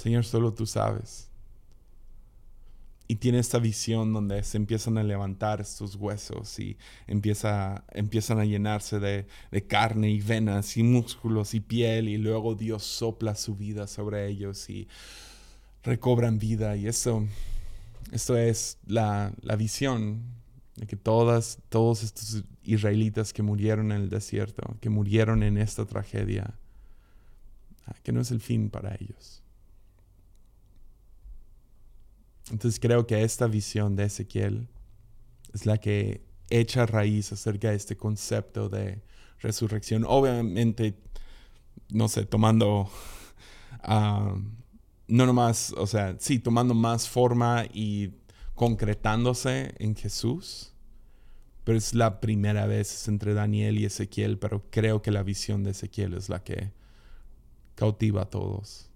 [0.00, 1.30] Señor, solo tú sabes
[3.10, 6.76] y tiene esta visión donde se empiezan a levantar estos huesos y
[7.08, 9.26] empieza, empiezan a llenarse de,
[9.66, 14.70] carne y venas y músculos y piel y luego Dios sopla su vida sobre ellos
[14.70, 14.86] y
[15.82, 17.26] recobran vida y eso,
[18.12, 20.22] esto es la, visión
[20.76, 25.84] de que todas, todos estos israelitas que murieron en el desierto, que murieron en esta
[25.84, 26.54] tragedia,
[28.04, 29.42] que no es el fin para ellos.
[32.50, 34.68] Entonces creo que esta visión de Ezequiel
[35.52, 39.02] es la que echa raíz acerca de este concepto de
[39.38, 40.04] resurrección.
[40.06, 40.98] Obviamente,
[41.90, 42.90] no sé, tomando,
[43.82, 44.34] ah,
[45.08, 48.12] no nomás, o sea, sí, tomando más forma y
[48.54, 50.74] concretándose en Jesús,
[51.64, 55.70] pero es la primera vez entre Daniel y Ezequiel, pero creo que la visión de
[55.70, 56.72] Ezequiel es la que
[57.74, 58.90] cautiva a todos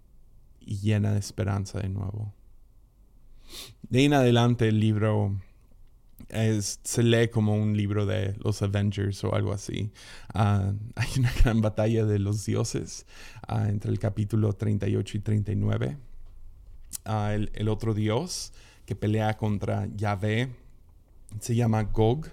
[0.61, 2.35] y llena de esperanza de nuevo.
[3.83, 5.37] De en adelante el libro
[6.83, 9.93] se lee como un libro de los Avengers o algo así.
[10.33, 13.07] Ah, hay una gran batalla de los dioses
[13.47, 15.97] ah, entre el capítulo 38 y 39.
[17.05, 18.53] Ah, el, el, otro dios
[18.87, 20.51] que pelea contra Yahvé
[21.41, 22.29] se llama Gog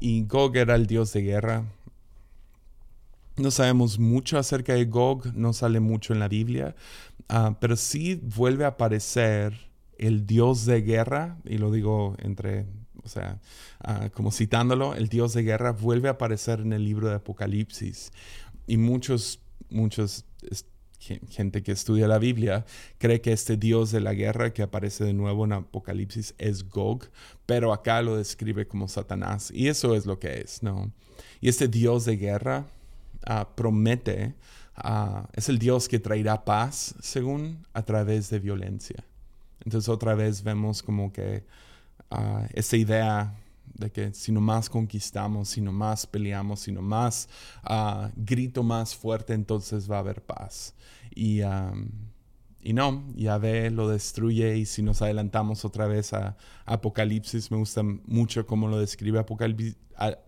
[0.00, 1.64] y Gog era el dios de guerra.
[3.36, 6.76] No sabemos mucho acerca de Gog, no sale mucho en la Biblia,
[7.58, 12.66] pero sí vuelve a aparecer el dios de guerra, y lo digo entre,
[13.02, 13.40] o sea,
[13.80, 18.12] ah, como citándolo, el dios de guerra vuelve a aparecer en el libro de Apocalipsis.
[18.66, 20.24] Y muchos, muchos,
[21.28, 22.64] gente que estudia la Biblia
[22.98, 27.10] cree que este dios de la guerra que aparece de nuevo en Apocalipsis es Gog,
[27.46, 29.50] pero acá lo describe como Satanás.
[29.52, 30.92] Y eso es lo que es, ¿no?
[31.40, 32.66] Y este dios de guerra
[33.26, 34.34] ah, promete,
[34.76, 39.04] ah, es el dios que traerá paz, según, a través de violencia.
[39.64, 41.44] Entonces otra vez vemos como que
[42.10, 43.34] uh, esa idea
[43.74, 47.28] de que si no más conquistamos, si no más peleamos, si no más
[47.68, 50.74] uh, grito más fuerte, entonces va a haber paz.
[51.14, 51.88] Y, um,
[52.62, 57.82] y no, Yahvé lo destruye y si nos adelantamos otra vez a Apocalipsis, me gusta
[57.82, 59.76] mucho cómo lo describe Apocalipsis.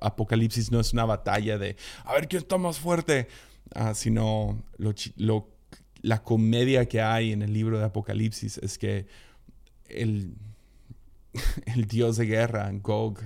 [0.00, 3.26] Apocalipsis no es una batalla de a ver quién está más fuerte,
[3.74, 4.62] uh, sino
[6.02, 9.06] la comedia que hay en el libro de Apocalipsis es que
[9.88, 10.34] el,
[11.66, 13.20] el dios de guerra, Gog,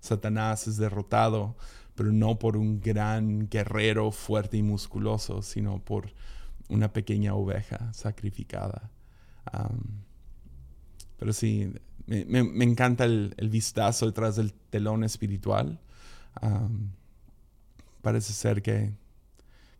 [0.00, 1.56] Satanás, es derrotado,
[1.94, 6.12] pero no por un gran guerrero fuerte y musculoso, sino por
[6.68, 8.90] una pequeña oveja sacrificada.
[11.18, 11.72] pero sí,
[12.06, 15.80] me, encanta el, vistazo detrás del telón espiritual.
[18.02, 18.92] parece ser que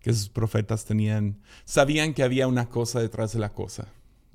[0.04, 3.88] que sus profetas tenían, sabían que había una cosa detrás de la cosa.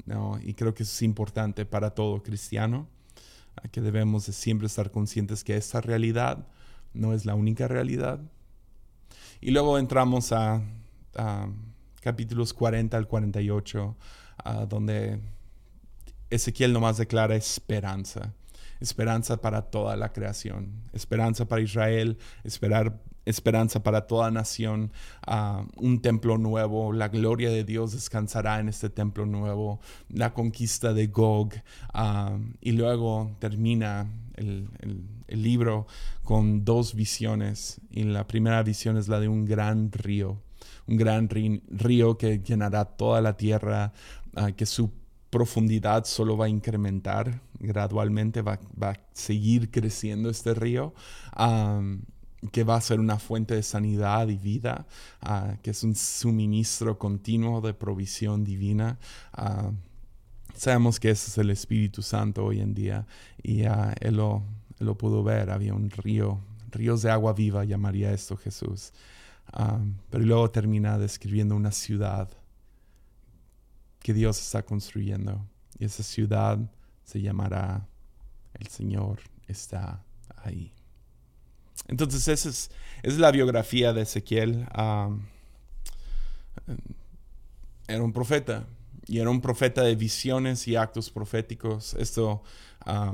[0.05, 0.39] ¿No?
[0.41, 2.87] Y creo que eso es importante para todo cristiano,
[3.71, 6.47] que debemos de siempre estar conscientes que esta realidad
[6.93, 8.19] no es la única realidad.
[9.41, 10.61] Y luego entramos a,
[12.01, 13.95] capítulos 40 al 48,
[14.69, 15.19] donde
[16.29, 18.33] Ezequiel nomás declara esperanza
[18.79, 24.91] esperanza para toda la creación, esperanza para Israel, esperar, esperanza para toda nación,
[25.77, 31.07] un templo nuevo, la gloria de Dios descansará en este templo nuevo, la conquista de
[31.07, 31.53] Gog,
[32.61, 34.67] y luego termina el,
[35.27, 35.85] libro
[36.23, 40.41] con dos visiones, y la primera visión es la de un gran río,
[40.87, 43.93] un gran río que llenará toda la tierra,
[44.55, 44.91] que su
[45.29, 50.93] profundidad solo va a incrementar gradualmente, va, a seguir creciendo este río,
[52.51, 54.85] que va a ser una fuente de sanidad y vida,
[55.21, 58.97] ah, que es un suministro continuo de provisión divina.
[59.33, 59.71] Ah,
[60.55, 63.05] sabemos que ese es el Espíritu Santo hoy en día
[63.43, 64.43] y uh, él, lo,
[64.79, 66.39] lo, pudo ver, había un río,
[66.71, 68.93] ríos de agua viva llamaría esto Jesús.
[70.09, 72.29] pero luego termina describiendo una ciudad
[73.99, 75.45] que Dios está construyendo.
[75.77, 76.59] Y esa ciudad
[77.03, 77.87] se llamará
[78.53, 80.03] El Señor está
[80.37, 80.78] ahí.
[81.89, 82.71] Entonces esa es,
[83.03, 84.67] es la biografía de Ezequiel.
[87.87, 88.67] era un profeta
[89.07, 91.95] y era un profeta de visiones y actos proféticos.
[91.95, 92.43] Esto
[92.85, 93.13] a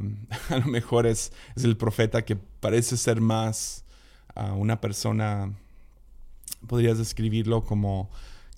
[0.60, 3.86] lo mejor es, es, el profeta que parece ser más
[4.58, 5.54] una persona,
[6.68, 8.10] podrías describirlo como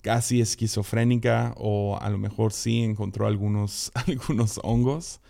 [0.02, 5.20] casi esquizofrénica o a lo mejor sí encontró algunos, algunos hongos.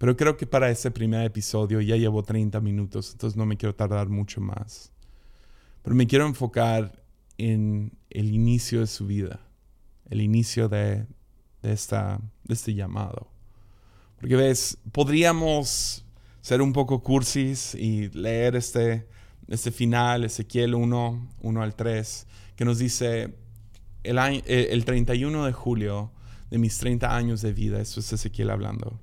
[0.00, 3.74] Pero creo que para este primer episodio ya llevo 30 minutos, entonces no me quiero
[3.74, 4.92] tardar mucho más.
[5.82, 7.04] Pero me quiero enfocar
[7.36, 9.40] en el inicio de su vida,
[10.08, 11.04] el inicio de,
[11.62, 13.28] esta, de este llamado.
[14.18, 16.06] Porque ves, podríamos
[16.40, 19.06] ser un poco cursis y leer este,
[19.48, 23.34] este final, Ezequiel 1, 1 al 3, que nos dice,
[24.02, 26.10] el, eh, el 31 de julio
[26.48, 28.98] de mis 30 años de vida, eso es Ezequiel hablando,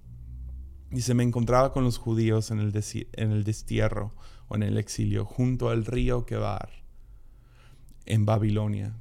[0.91, 4.13] dice, me encontraba con los judíos en el, en el destierro
[4.47, 6.69] o en el exilio, junto al río Kebar,
[8.05, 8.95] en Babilonia,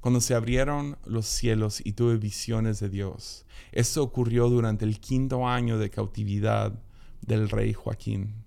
[0.00, 3.46] cuando se abrieron los cielos y tuve visiones de Dios.
[3.70, 6.82] Esto ocurrió durante el quinto año de cautividad
[7.20, 8.44] del rey Joaquín.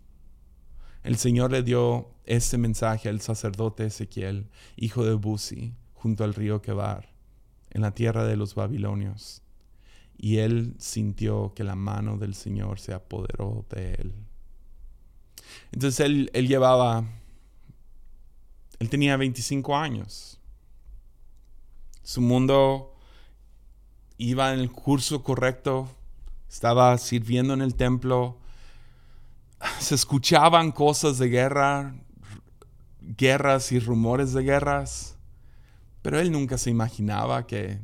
[1.03, 6.61] El Señor le dio este mensaje al sacerdote Ezequiel, hijo de Buzi, junto al río
[6.61, 7.13] Kebar,
[7.69, 9.44] en la tierra de los babilonios.
[10.17, 14.13] Y él sintió que la mano del Señor se apoderó de él.
[15.71, 17.03] Entonces él, él llevaba,
[18.79, 20.39] él tenía 25 años.
[22.03, 22.95] Su mundo
[24.17, 25.89] iba en el curso correcto,
[26.49, 28.37] estaba sirviendo en el templo,
[29.79, 31.95] se escuchaban cosas de guerra,
[33.01, 35.17] guerras y rumores de guerras,
[36.01, 37.79] pero él nunca se imaginaba que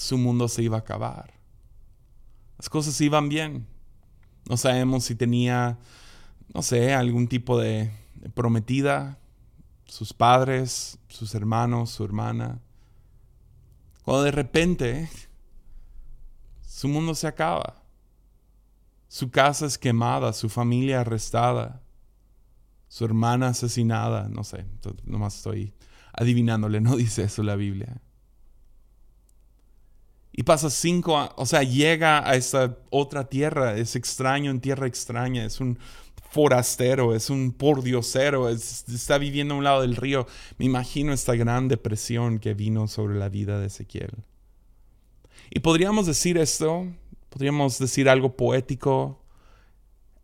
[0.00, 1.34] su mundo se iba a acabar.
[2.56, 3.66] Las cosas iban bien.
[4.48, 5.78] No sabemos si tenía,
[6.54, 7.92] no sé, algún tipo de
[8.32, 9.18] prometida,
[9.84, 12.60] sus padres, sus hermanos, su hermana.
[14.02, 15.10] Cuando de repente
[16.62, 17.82] su mundo se acaba.
[19.06, 21.82] Su casa es quemada, su familia arrestada,
[22.88, 24.64] su hermana asesinada, no sé,
[25.04, 25.74] nomás estoy
[26.12, 28.00] adivinándole, no dice eso la Biblia.
[30.40, 35.44] Y pasa cinco, o sea, llega a esa otra tierra, es extraño en tierra extraña,
[35.44, 35.78] es un
[36.30, 40.26] forastero, es un pordiosero, está viviendo a un lado del río.
[40.56, 44.12] Me imagino esta gran depresión que vino sobre la vida de Ezequiel.
[45.50, 46.86] Y podríamos decir esto
[47.28, 49.22] podríamos decir algo poético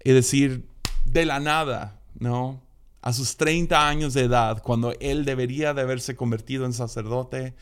[0.02, 0.66] y decir
[1.04, 2.62] de la nada, ¿no?
[3.02, 7.54] A sus 30 años de edad, cuando él debería de haberse convertido en sacerdote,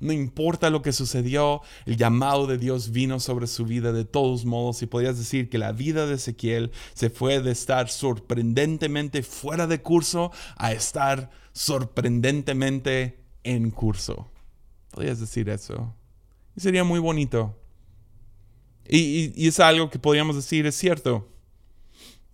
[0.00, 4.46] no importa lo que sucedió, el llamado de Dios vino sobre su vida de todos
[4.46, 9.66] modos y podrías decir que la vida de Ezequiel se fue de estar sorprendentemente fuera
[9.66, 14.30] de curso a estar sorprendentemente en curso.
[14.90, 15.94] Podrías decir eso.
[16.56, 17.56] Y sería muy bonito.
[18.88, 21.28] Y, es algo que podríamos decir es cierto.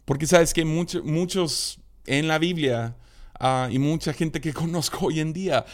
[0.05, 2.97] Porque sabes que muchos en la Biblia
[3.41, 5.67] ah, y mucha gente que conozco hoy en día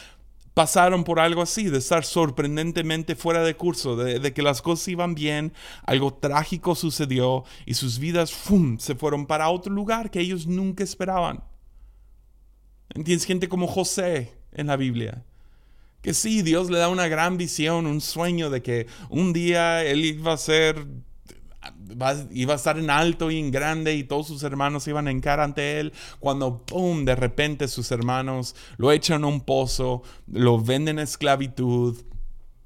[0.55, 5.15] pasaron por algo así, de estar sorprendentemente fuera de curso, de, que las cosas iban
[5.15, 5.53] bien,
[5.85, 8.35] algo trágico sucedió y sus vidas
[8.79, 11.43] se fueron para otro lugar que ellos nunca esperaban.
[13.05, 15.25] Tienes gente como José en la Biblia.
[16.03, 20.05] Que sí, Dios le da una gran visión, un sueño de que un día él
[20.05, 20.85] iba a ser,
[22.31, 25.41] iba a estar en alto y en grande y todos sus hermanos iban a encar
[25.41, 25.93] ante él.
[26.21, 31.97] Cuando, ¡pum!, de repente sus hermanos lo echan a un pozo, lo venden a esclavitud,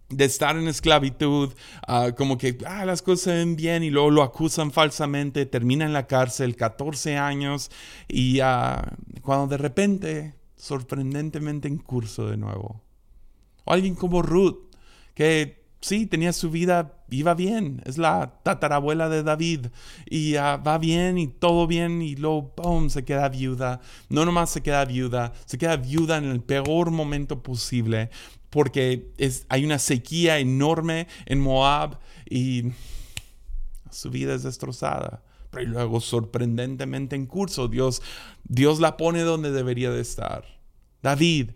[0.08, 1.52] de estar en esclavitud,
[1.86, 5.84] ah, como que ah, las cosas se ven bien y luego lo acusan falsamente, termina
[5.84, 7.70] en la cárcel 14 años
[8.08, 8.82] y uh,
[9.22, 12.82] cuando de repente, sorprendentemente en curso de nuevo.
[13.64, 14.70] Alguien como Ruth,
[15.14, 19.66] que sí, tenía su vida, iba bien, es la tatarabuela de David
[20.08, 23.80] y va bien y todo bien y luego, ¡pum!, se queda viuda.
[24.08, 28.10] No nomás se queda viuda, se queda viuda en el peor momento posible
[28.50, 31.98] porque es, hay una sequía enorme en Moab
[32.28, 32.72] y
[33.90, 35.22] su vida es destrozada.
[35.50, 38.02] Pero luego, sorprendentemente en curso, Dios,
[38.44, 40.44] Dios la pone donde debería de estar.
[41.02, 41.50] David,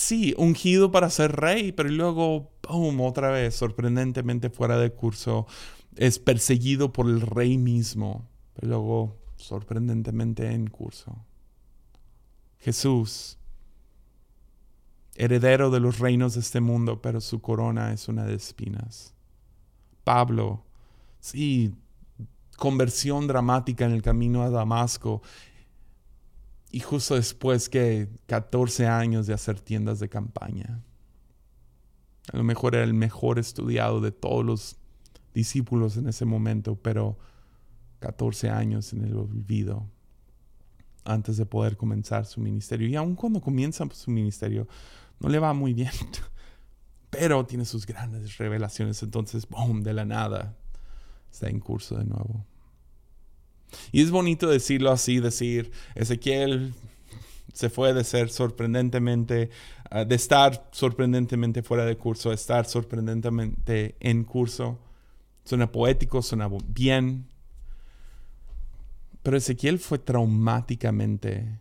[0.00, 5.46] sí, ungido para ser rey, pero luego, ¡pum!, otra vez, sorprendentemente fuera de curso,
[5.96, 11.14] es perseguido por el rey mismo, pero luego, sorprendentemente en curso.
[12.60, 13.38] Jesús,
[15.16, 19.14] heredero de los reinos de este mundo, pero su corona es una de espinas.
[20.02, 20.64] Pablo,
[21.20, 21.74] sí,
[22.56, 25.20] conversión dramática en el camino a Damasco.
[26.70, 30.82] Y justo después que 14 años de hacer tiendas de campaña.
[32.32, 34.76] A lo mejor era el mejor estudiado de todos los
[35.34, 37.18] discípulos en ese momento, pero
[37.98, 39.88] 14 años en el olvido
[41.04, 42.88] antes de poder comenzar su ministerio.
[42.88, 44.68] Y aun cuando comienza su ministerio,
[45.18, 45.92] no le va muy bien,
[47.10, 49.02] pero tiene sus grandes revelaciones.
[49.02, 50.56] Entonces, ¡boom!, de la nada,
[51.30, 52.44] está en curso de nuevo.
[53.92, 56.74] Y es bonito decirlo así, decir, Ezequiel
[57.52, 59.50] se fue de ser sorprendentemente,
[59.90, 64.78] ah, de estar sorprendentemente fuera de curso estar sorprendentemente en curso.
[65.44, 67.26] Suena poético, suena bien.
[69.22, 71.58] Pero Ezequiel fue traumáticamente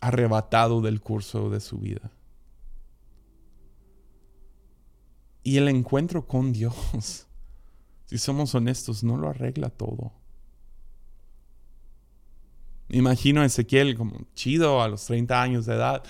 [0.00, 2.10] arrebatado del curso de su vida.
[5.42, 7.26] Y el encuentro con Dios,
[8.10, 10.10] si somos honestos, no lo arregla todo.
[12.88, 16.02] Imagino a Ezequiel como chido a los 30 años de edad.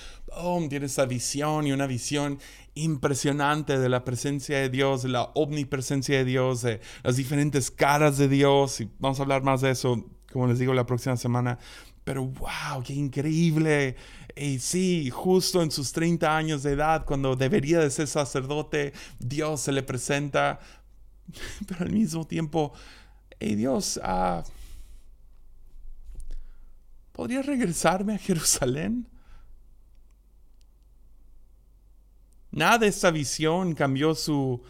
[0.71, 2.39] Tiene esa visión y una visión
[2.73, 8.17] impresionante de la presencia de Dios, de la omnipresencia de Dios, de las diferentes caras
[8.17, 8.81] de Dios.
[8.81, 11.59] Y vamos a hablar más de eso, como les digo, la próxima semana.
[12.03, 13.97] Pero wow, qué increíble.
[14.35, 19.61] Y sí, justo en sus 30 años de edad, cuando debería de ser sacerdote, Dios
[19.61, 20.61] se le presenta.
[21.67, 22.73] Pero al mismo tiempo,
[23.39, 24.43] hey Dios, uh,
[27.13, 29.07] ¿podría regresarme a Jerusalén?
[32.51, 34.63] Nada de esa visión cambió su,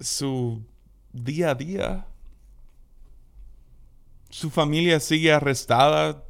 [0.00, 0.62] su
[1.12, 2.06] día a día.
[4.28, 6.24] Su familia sigue arrestada,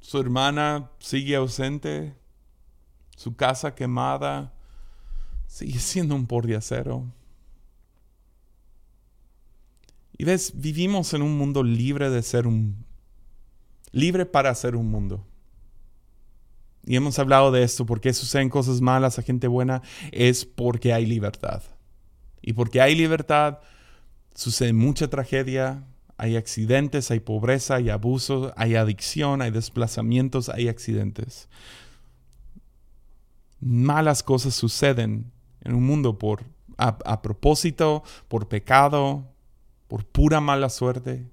[0.00, 2.14] su hermana sigue ausente.
[3.16, 4.52] Su casa quemada.
[5.46, 7.06] Sigue siendo un pordiacero.
[10.16, 12.84] Y ves, vivimos en un mundo libre de ser un...
[13.90, 15.26] libre para ser un mundo.
[16.86, 21.06] Y hemos hablado de esto, porque suceden cosas malas a gente buena, es porque hay
[21.06, 21.62] libertad.
[22.42, 23.60] Y porque hay libertad,
[24.34, 25.84] sucede mucha tragedia,
[26.16, 31.48] hay accidentes, hay pobreza, hay abuso, hay adicción, hay desplazamientos, hay accidentes.
[33.60, 36.44] Malas cosas suceden en un mundo por
[36.76, 39.33] a, propósito, por pecado,
[39.94, 41.30] por pura mala suerte.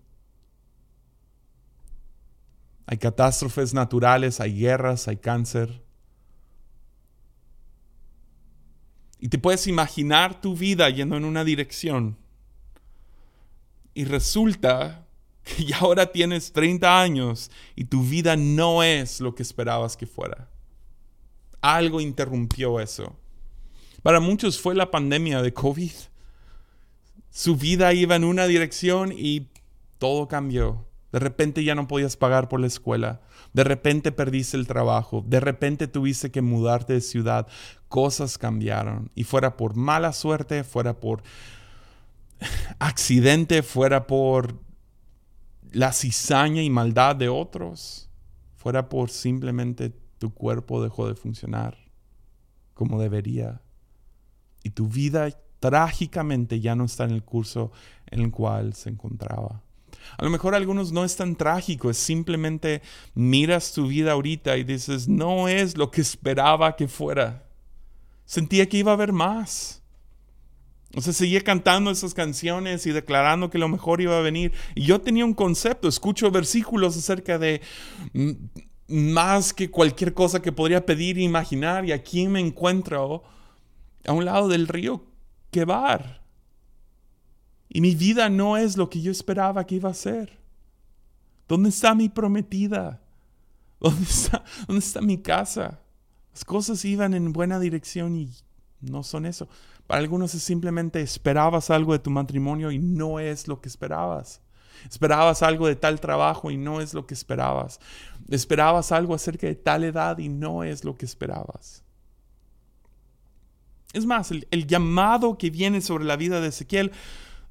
[2.86, 5.84] Hay catástrofes naturales, hay guerras, hay cáncer.
[9.18, 12.20] Y te puedes imaginar tu vida yendo en una dirección
[13.96, 15.08] y resulta
[15.44, 20.06] que ya ahora tienes 30 años y tu vida no es lo que esperabas que
[20.06, 20.52] fuera.
[21.62, 23.16] Algo interrumpió eso.
[24.04, 26.11] Para muchos fue la pandemia de COVID.
[27.32, 29.48] Su vida iba en una dirección y
[29.98, 30.86] todo cambió.
[31.12, 33.22] De repente ya no podías pagar por la escuela.
[33.54, 35.24] De repente perdiste el trabajo.
[35.26, 37.48] De repente tuviste que mudarte de ciudad.
[37.88, 39.10] Cosas cambiaron.
[39.16, 41.24] Y fuera por mala suerte, fuera por
[42.80, 44.56] accidente fuera por
[45.72, 48.10] la cizaña y maldad de otros,
[48.58, 51.78] fuera por simplemente tu cuerpo dejó de funcionar
[52.74, 53.62] como debería
[54.64, 55.30] y tu vida
[55.62, 57.72] trágicamente ya no está en el curso
[58.08, 59.62] en el cual se encontraba.
[60.18, 62.82] A lo mejor algunos no es tan trágico, es simplemente
[63.14, 67.46] miras tu vida ahorita y dices, no es lo que esperaba que fuera.
[68.26, 69.84] Sentía que iba a haber más.
[70.96, 74.52] O sea, seguía cantando esas canciones y declarando que lo mejor iba a venir.
[74.76, 77.62] Y yo tenía un concepto, escucho versículos acerca de
[78.88, 81.86] más que cualquier cosa que podría pedir e imaginar.
[81.86, 83.24] Y aquí me encuentro
[84.06, 85.06] a un lado del río
[85.52, 86.22] Quebar.
[87.70, 90.40] Y mi vida no es lo que yo esperaba que iba a ser.
[91.48, 93.02] ¿Dónde está mi prometida?
[93.80, 95.80] ¿Dónde está, ¿Dónde está mi casa?
[96.34, 98.32] Las cosas iban en buena dirección y
[98.80, 99.48] no son eso.
[99.88, 104.42] Para algunos es simplemente esperabas algo de tu matrimonio y no es lo que esperabas.
[104.90, 107.80] Esperabas algo de tal trabajo y no es lo que esperabas.
[108.30, 111.84] Esperabas algo acerca de tal edad y no es lo que esperabas.
[113.94, 116.92] Es más, el, llamado que viene sobre la vida de Ezequiel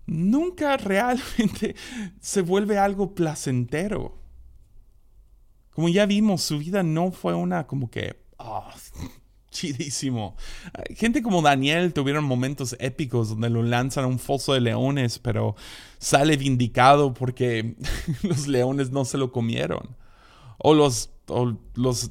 [0.07, 1.77] nunca realmente
[2.21, 4.19] se vuelve algo placentero.
[5.75, 8.75] Como ya vimos, su vida no fue una como que, ah,
[9.51, 10.37] chidísimo.
[10.97, 15.57] Gente como Daniel tuvieron momentos épicos donde lo lanzan a un foso de leones, pero
[15.99, 17.77] sale vindicado porque
[18.23, 19.97] los leones no se lo comieron.
[20.59, 21.11] O los,
[21.75, 22.11] los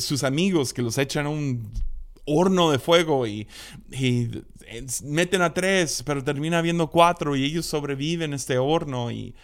[0.00, 1.68] sus amigos que los echan a un
[2.28, 3.48] horno de fuego y,
[5.04, 9.34] meten a tres, pero termina habiendo cuatro y ellos sobreviven este horno y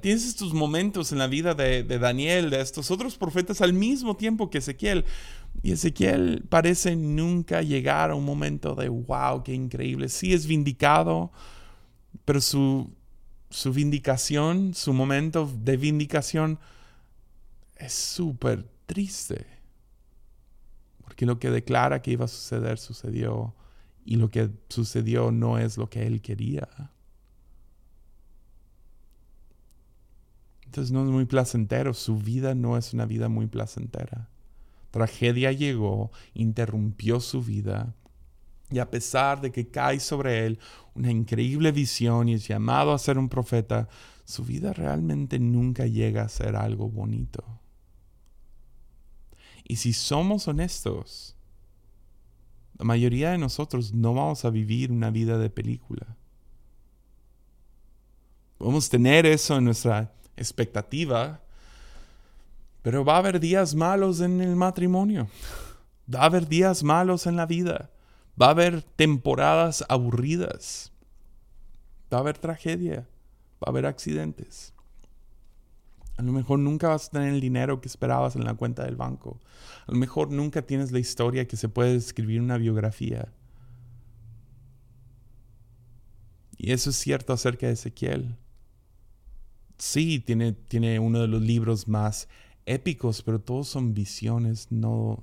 [0.00, 4.16] tienes estos momentos en la vida de, de, Daniel, de estos otros profetas al mismo
[4.16, 5.04] tiempo que Ezequiel.
[5.62, 10.08] Y Ezequiel parece nunca llegar a un momento de wow, qué increíble.
[10.08, 11.30] Sí es vindicado,
[12.24, 12.90] pero su,
[13.50, 16.58] su vindicación, su momento de vindicación
[17.76, 19.53] es súper triste.
[21.14, 23.54] Porque lo que declara que iba a suceder sucedió
[24.04, 26.68] y lo que sucedió no es lo que él quería.
[30.66, 34.28] Entonces no es muy placentero, su vida no es una vida muy placentera.
[34.90, 37.94] Tragedia llegó, interrumpió su vida
[38.72, 40.58] y a pesar de que cae sobre él
[40.94, 43.88] una increíble visión y es llamado a ser un profeta,
[44.24, 47.60] su vida realmente nunca llega a ser algo bonito.
[49.64, 51.34] Y si somos honestos,
[52.78, 56.16] la mayoría de nosotros no vamos a vivir una vida de película.
[58.58, 61.40] Podemos tener eso en nuestra expectativa,
[62.82, 65.28] pero va a haber días malos en el matrimonio,
[66.12, 67.90] va a haber días malos en la vida,
[68.40, 70.92] va a haber temporadas aburridas,
[72.12, 73.08] va a haber tragedia,
[73.62, 74.73] va a haber accidentes.
[76.16, 78.96] A lo mejor nunca vas a tener el dinero que esperabas en la cuenta del
[78.96, 79.40] banco.
[79.86, 83.32] A lo mejor nunca tienes la historia que se puede escribir en una biografía.
[86.56, 88.36] Y eso es cierto acerca de Ezequiel.
[89.76, 92.28] Sí, tiene, tiene uno de los libros más
[92.64, 95.22] épicos, pero todos son visiones, no,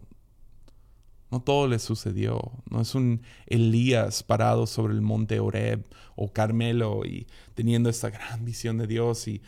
[1.31, 2.51] no todo le sucedió.
[2.69, 5.85] No es un Elías parado sobre el monte Oreb
[6.15, 9.41] o Carmelo y teniendo esta gran visión de Dios y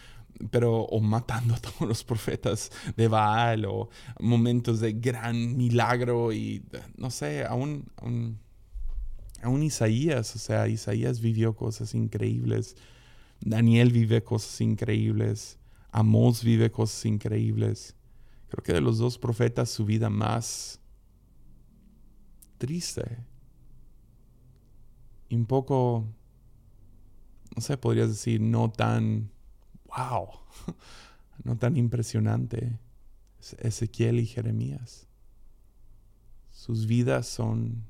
[0.52, 6.64] pero o matando a todos los profetas de Baal o momentos de gran milagro y
[6.98, 12.76] no sé, aún, aún, Isaías, o sea, Isaías vivió cosas increíbles,
[13.42, 15.60] Daniel vive cosas increíbles,
[15.92, 17.96] Amós vive cosas increíbles.
[18.50, 20.80] Creo que de los dos profetas su vida más
[22.58, 23.20] triste
[25.34, 26.06] y un poco,
[27.56, 29.33] no sé, podrías decir, no tan
[29.96, 30.30] wow,
[31.44, 32.80] no tan impresionante.
[33.60, 35.08] Ezequiel y Jeremías.
[36.52, 37.84] Sus vidas son,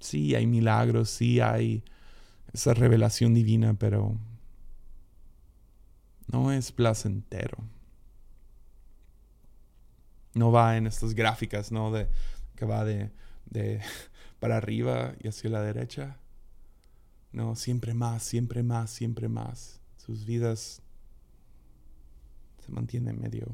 [0.00, 1.82] sí hay milagros, sí hay
[2.52, 4.16] esa revelación divina, pero
[6.28, 7.58] no es placentero.
[10.34, 11.90] No va en estas gráficas, ¿no?
[11.90, 12.08] De,
[12.54, 13.10] que va de,
[13.46, 13.80] de
[14.40, 16.18] para arriba y hacia la derecha.
[17.32, 20.82] No, siempre más, siempre más, siempre más sus vidas
[22.58, 23.46] se mantienen medio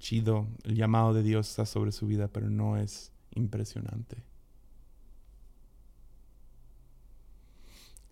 [0.00, 0.48] chido.
[0.64, 4.24] El llamado de Dios está sobre su vida, pero no es impresionante.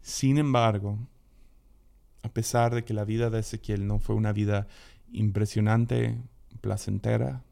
[0.01, 0.99] Sin embargo,
[2.23, 4.69] a pesar de que la vida de Ezequiel no fue una vida
[5.11, 6.21] impresionante,
[6.61, 7.43] placentera,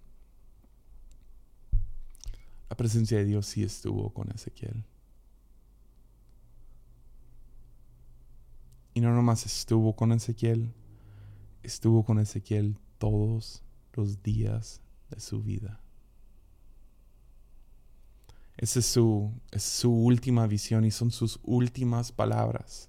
[2.71, 4.85] la presencia de Dios sí estuvo con Ezequiel.
[8.95, 10.73] Y no nomás estuvo con Ezequiel,
[11.65, 14.81] estuvo con Ezequiel todos los días
[15.11, 15.81] de su vida.
[18.57, 19.33] Esa es su,
[19.85, 22.89] última visión y son sus últimas palabras.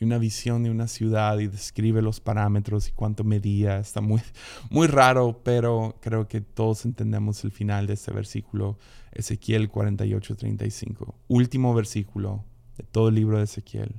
[0.00, 3.78] y una visión de una ciudad y describe los parámetros y cuánto medía.
[3.78, 4.22] Está muy,
[4.70, 8.78] muy raro, pero creo que todos entendemos el final de este versículo,
[9.12, 11.14] Ezequiel 48-35.
[11.28, 12.44] Último versículo
[12.76, 13.94] de todo el libro de Ezequiel.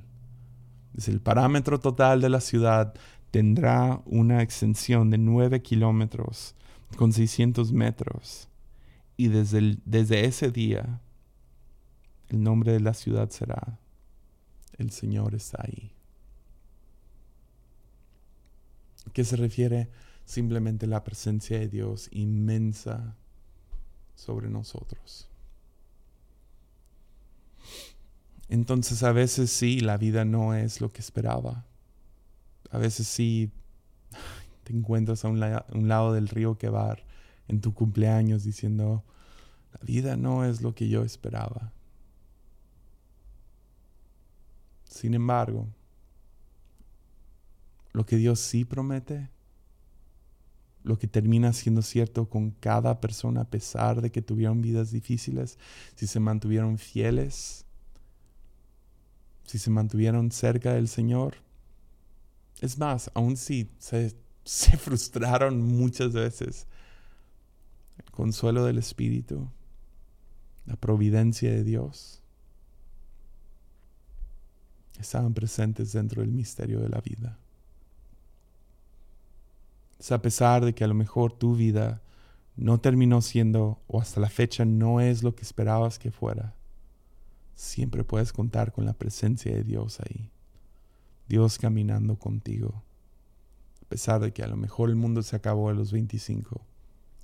[1.06, 2.94] El parámetro total de la ciudad
[3.30, 6.54] tendrá una extensión de 9 kilómetros
[6.96, 8.48] con 600 metros.
[9.16, 11.00] Y desde, desde ese día,
[12.28, 13.78] el nombre de la ciudad será,
[14.78, 15.92] el Señor está ahí.
[19.12, 19.88] ¿Qué se refiere?
[20.24, 23.16] Simplemente la presencia de Dios inmensa
[24.14, 25.28] sobre nosotros.
[28.48, 31.64] Entonces a veces sí, la vida no es lo que esperaba.
[32.70, 33.50] A veces sí
[34.64, 35.40] te encuentras a un,
[35.88, 37.04] lado del río Quebar
[37.48, 39.04] en tu cumpleaños diciendo,
[39.72, 41.72] la vida no es lo que yo esperaba.
[44.88, 45.68] Sin embargo,
[47.92, 49.30] lo que Dios sí promete,
[50.82, 55.58] lo que termina siendo cierto con cada persona a pesar de que tuvieron vidas difíciles,
[55.96, 57.65] si se mantuvieron fieles,
[59.46, 61.36] si se mantuvieron cerca del Señor.
[62.60, 66.66] Es más, aun si se, se frustraron muchas veces,
[67.98, 69.48] el consuelo del Espíritu,
[70.66, 72.22] la providencia de Dios,
[74.98, 77.38] estaban presentes dentro del misterio de la vida.
[79.98, 82.02] Es a pesar de que a lo mejor tu vida
[82.56, 86.55] no terminó siendo o hasta la fecha no es lo que esperabas que fuera,
[87.56, 90.30] siempre puedes contar con la presencia de Dios ahí.
[91.26, 92.84] Dios caminando contigo.
[93.82, 96.60] A pesar de que a lo mejor el mundo se acabó a los 25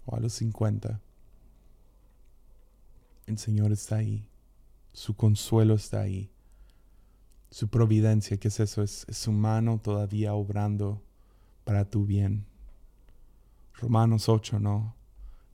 [0.06, 1.00] o a los 50.
[3.26, 4.28] El Señor está ahí.
[4.92, 6.30] Su consuelo está ahí.
[7.50, 8.82] Su providencia, ¿qué es eso?
[8.82, 11.02] Es, su mano todavía obrando
[11.64, 12.46] para tu bien.
[13.74, 14.96] Romanos 8, ¿no?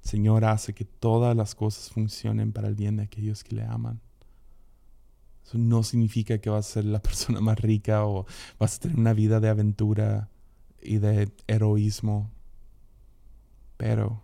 [0.05, 3.64] El Señor hace que todas las cosas funcionen para el bien de aquellos que le
[3.64, 4.01] aman.
[5.49, 8.26] Eso no significa que vas a ser la persona más rica o
[8.59, 10.28] vas a tener una vida de aventura
[10.82, 12.30] y de heroísmo.
[13.78, 14.22] Pero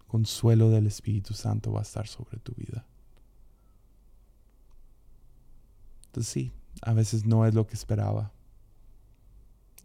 [0.00, 2.86] el consuelo del Espíritu Santo va a estar sobre tu vida.
[6.06, 8.32] Entonces sí, a veces no es lo que esperaba.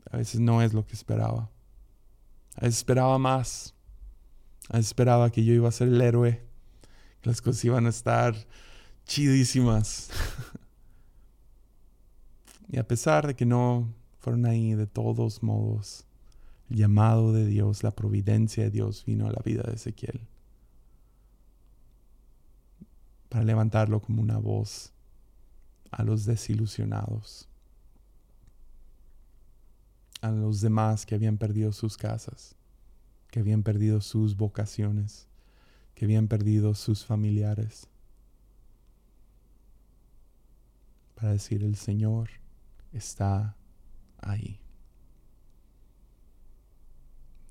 [0.10, 1.50] A veces no es lo que esperaba.
[2.56, 3.76] A veces esperaba más.
[4.70, 6.42] A veces esperaba que yo iba a ser el héroe.
[7.20, 8.34] Que las cosas iban a estar
[9.06, 10.10] chidísimas.
[12.70, 16.06] y a pesar de que no fueron ahí, de todos modos,
[16.70, 20.22] el llamado de Dios, la providencia de Dios vino a la vida de Ezequiel
[23.34, 24.92] para levantarlo como una voz
[25.90, 27.48] a los desilusionados,
[30.22, 32.56] a los demás que habían perdido sus casas,
[33.32, 35.28] que habían perdido sus vocaciones,
[35.96, 37.88] que habían perdido sus familiares
[41.16, 42.30] para decir el Señor
[42.92, 43.56] está
[44.20, 44.60] ahí.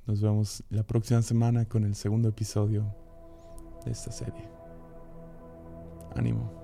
[0.06, 2.94] Nos vemos la próxima semana con el segundo episodio
[3.84, 4.48] de esta serie.
[6.14, 6.61] Ánimo.